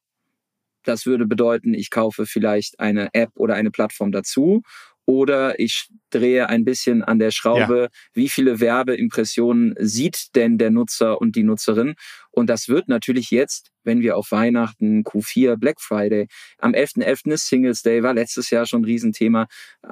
[0.84, 4.62] Das würde bedeuten, ich kaufe vielleicht eine App oder eine Plattform dazu
[5.08, 7.88] oder ich drehe ein bisschen an der Schraube, ja.
[8.12, 11.94] wie viele Werbeimpressionen sieht denn der Nutzer und die Nutzerin.
[12.30, 16.28] Und das wird natürlich jetzt, wenn wir auf Weihnachten, Q4, Black Friday,
[16.58, 17.04] am 11.11.
[17.24, 17.32] .11.
[17.32, 19.46] ist Singles Day, war letztes Jahr schon ein Riesenthema.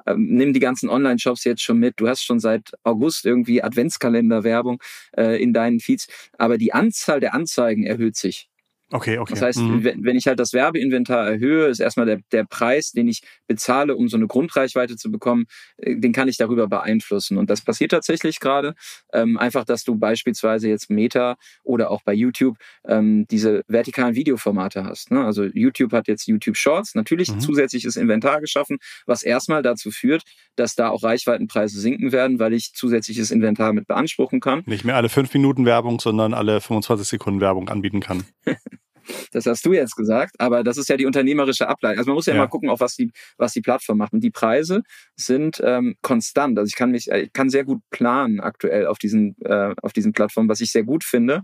[0.06, 1.94] Ähm, nimm die ganzen Online-Shops jetzt schon mit.
[1.96, 4.82] Du hast schon seit August irgendwie Adventskalender-Werbung
[5.16, 6.08] äh, in deinen Feeds.
[6.36, 8.50] Aber die Anzahl der Anzeigen erhöht sich.
[8.92, 9.34] Okay, okay.
[9.34, 9.84] Das heißt, mhm.
[9.84, 14.08] wenn ich halt das Werbeinventar erhöhe, ist erstmal der, der Preis, den ich bezahle, um
[14.08, 15.46] so eine Grundreichweite zu bekommen,
[15.78, 17.36] äh, den kann ich darüber beeinflussen.
[17.36, 18.74] Und das passiert tatsächlich gerade.
[19.12, 24.84] Ähm, einfach, dass du beispielsweise jetzt Meta oder auch bei YouTube ähm, diese vertikalen Videoformate
[24.84, 25.10] hast.
[25.10, 25.24] Ne?
[25.24, 27.40] Also YouTube hat jetzt YouTube Shorts, natürlich mhm.
[27.40, 30.22] zusätzliches Inventar geschaffen, was erstmal dazu führt,
[30.54, 34.62] dass da auch Reichweitenpreise sinken werden, weil ich zusätzliches Inventar mit beanspruchen kann.
[34.66, 38.24] Nicht mehr alle fünf Minuten Werbung, sondern alle 25 Sekunden Werbung anbieten kann.
[39.32, 41.98] Das hast du jetzt gesagt, aber das ist ja die unternehmerische Ableitung.
[41.98, 42.40] Also man muss ja, ja.
[42.40, 44.12] mal gucken, auf was die, was die Plattform macht.
[44.12, 44.82] Und die Preise
[45.16, 46.58] sind ähm, konstant.
[46.58, 49.92] Also ich kann mich, äh, ich kann sehr gut planen aktuell auf diesen, äh, auf
[49.92, 51.42] diesen Plattformen, was ich sehr gut finde.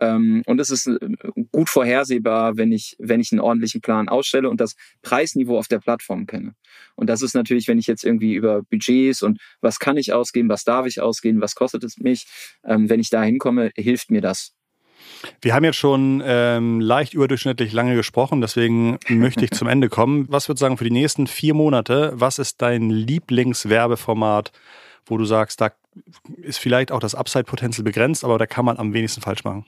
[0.00, 0.98] Ähm, und es ist äh,
[1.50, 5.80] gut vorhersehbar, wenn ich, wenn ich einen ordentlichen Plan ausstelle und das Preisniveau auf der
[5.80, 6.54] Plattform kenne.
[6.94, 10.48] Und das ist natürlich, wenn ich jetzt irgendwie über Budgets und was kann ich ausgeben,
[10.48, 12.26] was darf ich ausgeben, was kostet es mich,
[12.64, 14.54] ähm, wenn ich da hinkomme, hilft mir das
[15.40, 20.26] wir haben jetzt schon ähm, leicht überdurchschnittlich lange gesprochen, deswegen möchte ich zum Ende kommen.
[20.28, 22.12] Was würdest du sagen für die nächsten vier Monate?
[22.14, 24.52] Was ist dein Lieblingswerbeformat,
[25.06, 25.72] wo du sagst, da
[26.36, 29.66] ist vielleicht auch das Upside-Potenzial begrenzt, aber da kann man am wenigsten falsch machen?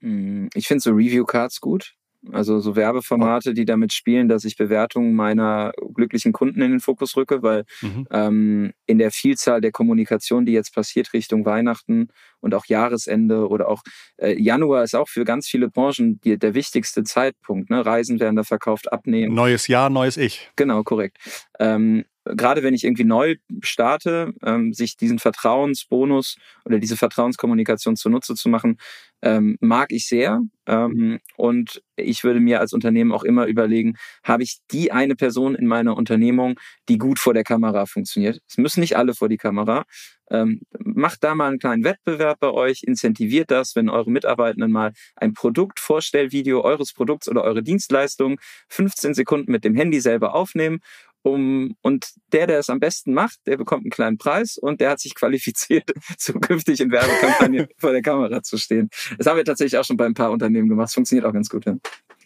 [0.00, 1.94] Hm, ich finde so Review-Cards gut.
[2.32, 7.16] Also so Werbeformate, die damit spielen, dass ich Bewertungen meiner glücklichen Kunden in den Fokus
[7.16, 8.06] rücke, weil mhm.
[8.10, 12.08] ähm, in der Vielzahl der Kommunikation, die jetzt passiert Richtung Weihnachten
[12.40, 13.82] und auch Jahresende oder auch
[14.18, 17.70] äh, Januar ist auch für ganz viele Branchen die, der wichtigste Zeitpunkt.
[17.70, 17.84] Ne?
[17.84, 19.34] Reisen werden da verkauft, abnehmen.
[19.34, 20.50] Neues Jahr, neues Ich.
[20.56, 21.16] Genau, korrekt.
[21.58, 22.04] Ähm,
[22.34, 28.48] gerade wenn ich irgendwie neu starte, ähm, sich diesen Vertrauensbonus oder diese Vertrauenskommunikation zunutze zu
[28.48, 28.78] machen,
[29.22, 30.40] ähm, mag ich sehr.
[30.66, 35.54] Ähm, und ich würde mir als Unternehmen auch immer überlegen, habe ich die eine Person
[35.54, 36.58] in meiner Unternehmung,
[36.88, 38.40] die gut vor der Kamera funktioniert?
[38.48, 39.84] Es müssen nicht alle vor die Kamera.
[40.30, 44.92] Ähm, macht da mal einen kleinen Wettbewerb bei euch, incentiviert das, wenn eure Mitarbeitenden mal
[45.16, 50.78] ein Produktvorstellvideo eures Produkts oder eure Dienstleistung 15 Sekunden mit dem Handy selber aufnehmen
[51.22, 54.90] um, und der, der es am besten macht, der bekommt einen kleinen Preis und der
[54.90, 58.88] hat sich qualifiziert, zukünftig in Werbekampagnen vor der Kamera zu stehen.
[59.18, 60.86] Das haben wir tatsächlich auch schon bei ein paar Unternehmen gemacht.
[60.86, 61.66] Das funktioniert auch ganz gut.
[61.66, 61.76] Ja.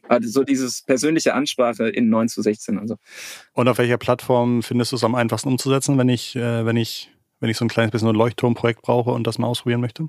[0.09, 2.97] Also so dieses persönliche Ansprache in 9 zu 16 und so.
[3.53, 7.11] Und auf welcher Plattform findest du es am einfachsten umzusetzen, wenn ich, äh, wenn ich,
[7.41, 10.07] wenn ich so ein kleines bisschen ein Leuchtturmprojekt brauche und das mal ausprobieren möchte?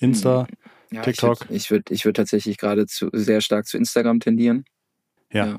[0.00, 0.96] Insta, hm.
[0.96, 1.46] ja, TikTok?
[1.50, 4.64] Ich würde ich würd, würd tatsächlich gerade zu, sehr stark zu Instagram tendieren.
[5.32, 5.46] Ja.
[5.46, 5.58] ja.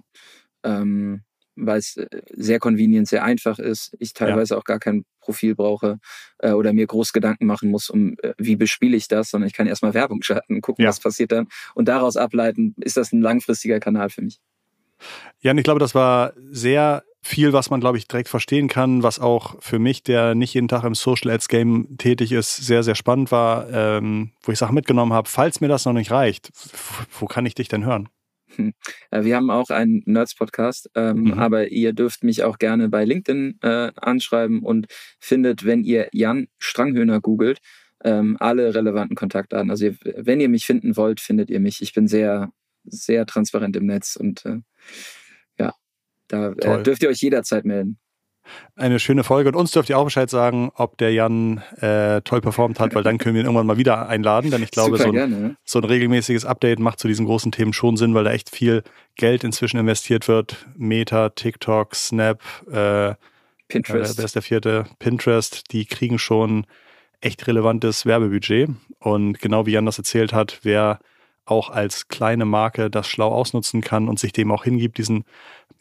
[0.64, 1.24] Ähm,
[1.56, 3.96] weil es äh, sehr convenient, sehr einfach ist.
[4.00, 4.60] Ich teilweise ja.
[4.60, 6.00] auch gar kein Profil brauche
[6.40, 9.54] äh, oder mir groß Gedanken machen muss, um äh, wie bespiele ich das, sondern ich
[9.54, 10.90] kann erstmal Werbung schalten, gucken, ja.
[10.90, 14.40] was passiert dann und daraus ableiten, ist das ein langfristiger Kanal für mich.
[15.42, 19.04] Ja, und ich glaube, das war sehr viel, was man, glaube ich, direkt verstehen kann,
[19.04, 22.84] was auch für mich, der nicht jeden Tag im Social Ads Game tätig ist, sehr,
[22.84, 25.28] sehr spannend war, ähm, wo ich Sachen mitgenommen habe.
[25.30, 26.50] Falls mir das noch nicht reicht,
[27.20, 28.10] wo kann ich dich denn hören?
[28.56, 28.74] Hm.
[29.12, 31.34] Äh, wir haben auch einen Nerds-Podcast, ähm, mhm.
[31.34, 34.88] aber ihr dürft mich auch gerne bei LinkedIn äh, anschreiben und
[35.20, 37.60] findet, wenn ihr Jan Stranghöhner googelt,
[38.04, 39.70] ähm, alle relevanten Kontaktdaten.
[39.70, 41.82] Also ihr, wenn ihr mich finden wollt, findet ihr mich.
[41.82, 42.52] Ich bin sehr,
[42.86, 44.60] sehr transparent im Netz und äh,
[45.60, 45.74] ja,
[46.28, 48.00] da äh, dürft ihr euch jederzeit melden
[48.76, 49.50] eine schöne Folge.
[49.50, 53.04] Und uns dürft ihr auch Bescheid sagen, ob der Jan äh, toll performt hat, weil
[53.04, 54.52] dann können wir ihn irgendwann mal wieder einladen.
[54.52, 57.74] Denn ich glaube, so ein, gerne, so ein, regelmäßiges Update macht zu diesen großen Themen
[57.74, 58.84] schon Sinn, weil da echt viel
[59.16, 60.66] Geld inzwischen investiert wird.
[60.78, 62.42] Meta, TikTok, Snap,
[62.72, 63.16] äh,
[63.68, 64.16] Pinterest.
[64.16, 64.86] Äh, wer ist der vierte?
[65.00, 66.66] Pinterest, die kriegen schon
[67.22, 68.70] echt relevantes Werbebudget.
[69.00, 71.00] Und genau wie Jan das erzählt hat, wer
[71.46, 75.26] auch als kleine Marke das schlau ausnutzen kann und sich dem auch hingibt, diesen,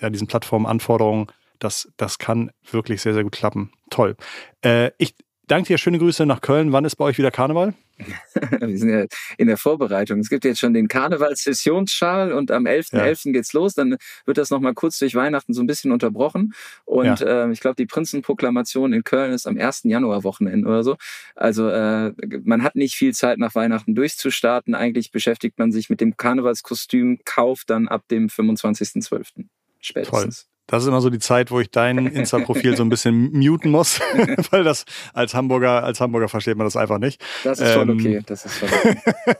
[0.00, 1.26] ja, diesen Plattformanforderungen,
[1.58, 3.72] das, das kann wirklich sehr, sehr gut klappen.
[3.90, 4.16] Toll.
[4.64, 5.14] Äh, ich
[5.46, 5.78] danke dir.
[5.78, 6.72] Schöne Grüße nach Köln.
[6.72, 7.74] Wann ist bei euch wieder Karneval?
[8.60, 9.06] Wir sind ja
[9.38, 10.20] in der Vorbereitung.
[10.20, 12.96] Es gibt jetzt schon den Karnevalssessionsschal und am 11.11.
[12.96, 13.04] Ja.
[13.04, 13.32] .11.
[13.32, 13.74] geht's los.
[13.74, 16.54] Dann wird das nochmal kurz durch Weihnachten so ein bisschen unterbrochen.
[16.84, 17.46] Und ja.
[17.46, 19.82] äh, ich glaube, die Prinzenproklamation in Köln ist am 1.
[19.84, 20.96] Januar-Wochenende oder so.
[21.34, 22.12] Also äh,
[22.44, 24.74] man hat nicht viel Zeit nach Weihnachten durchzustarten.
[24.74, 29.46] Eigentlich beschäftigt man sich mit dem Karnevalskostüm, kauft dann ab dem 25.12.
[29.80, 30.42] spätestens.
[30.44, 30.57] Toll.
[30.68, 34.00] Das ist immer so die Zeit, wo ich dein Insta-Profil so ein bisschen muten muss,
[34.50, 37.24] weil das als Hamburger, als Hamburger versteht man das einfach nicht.
[37.42, 38.22] Das ist schon ähm, okay.
[38.24, 38.96] Das ist schon okay.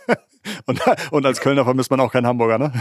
[0.67, 2.73] und, und, als Kölner vermisst man auch keinen Hamburger, ne?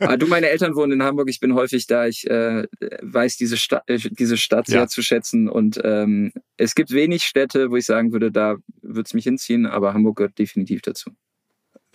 [0.00, 1.30] ah, du, meine Eltern wohnen in Hamburg.
[1.30, 2.06] Ich bin häufig da.
[2.06, 2.66] Ich äh,
[3.00, 4.86] weiß diese, Sta äh, diese Stadt sehr ja.
[4.88, 5.48] zu schätzen.
[5.48, 9.66] Und ähm, es gibt wenig Städte, wo ich sagen würde, da würde es mich hinziehen.
[9.66, 11.10] Aber Hamburg gehört definitiv dazu.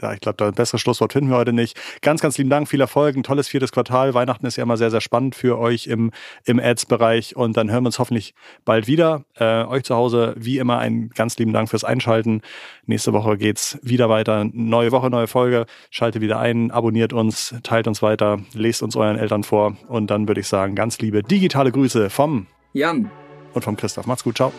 [0.02, 1.78] Ja, ich glaube, ein besseres Schlusswort finden wir heute nicht.
[2.02, 4.14] Ganz, ganz lieben Dank, viel Erfolg, ein tolles viertes Quartal.
[4.14, 6.12] Weihnachten ist ja immer sehr, sehr spannend für euch im,
[6.45, 8.34] im Ads-Bereich und dann hören wir uns hoffentlich
[8.66, 9.26] bald wieder.
[9.38, 12.41] Äh, euch zu Hause, wie immer, einen ganz lieben Dank fürs Einschalten.
[12.86, 14.45] Nächste Woche geht's wieder weiter.
[14.52, 15.66] Neue Woche, neue Folge.
[15.89, 20.28] Schaltet wieder ein, abonniert uns, teilt uns weiter, lest uns euren Eltern vor und dann
[20.28, 23.12] würde ich sagen, ganz liebe digitale Grüße vom Jan
[23.54, 24.06] und vom Christoph.
[24.06, 24.54] Macht's gut, ciao.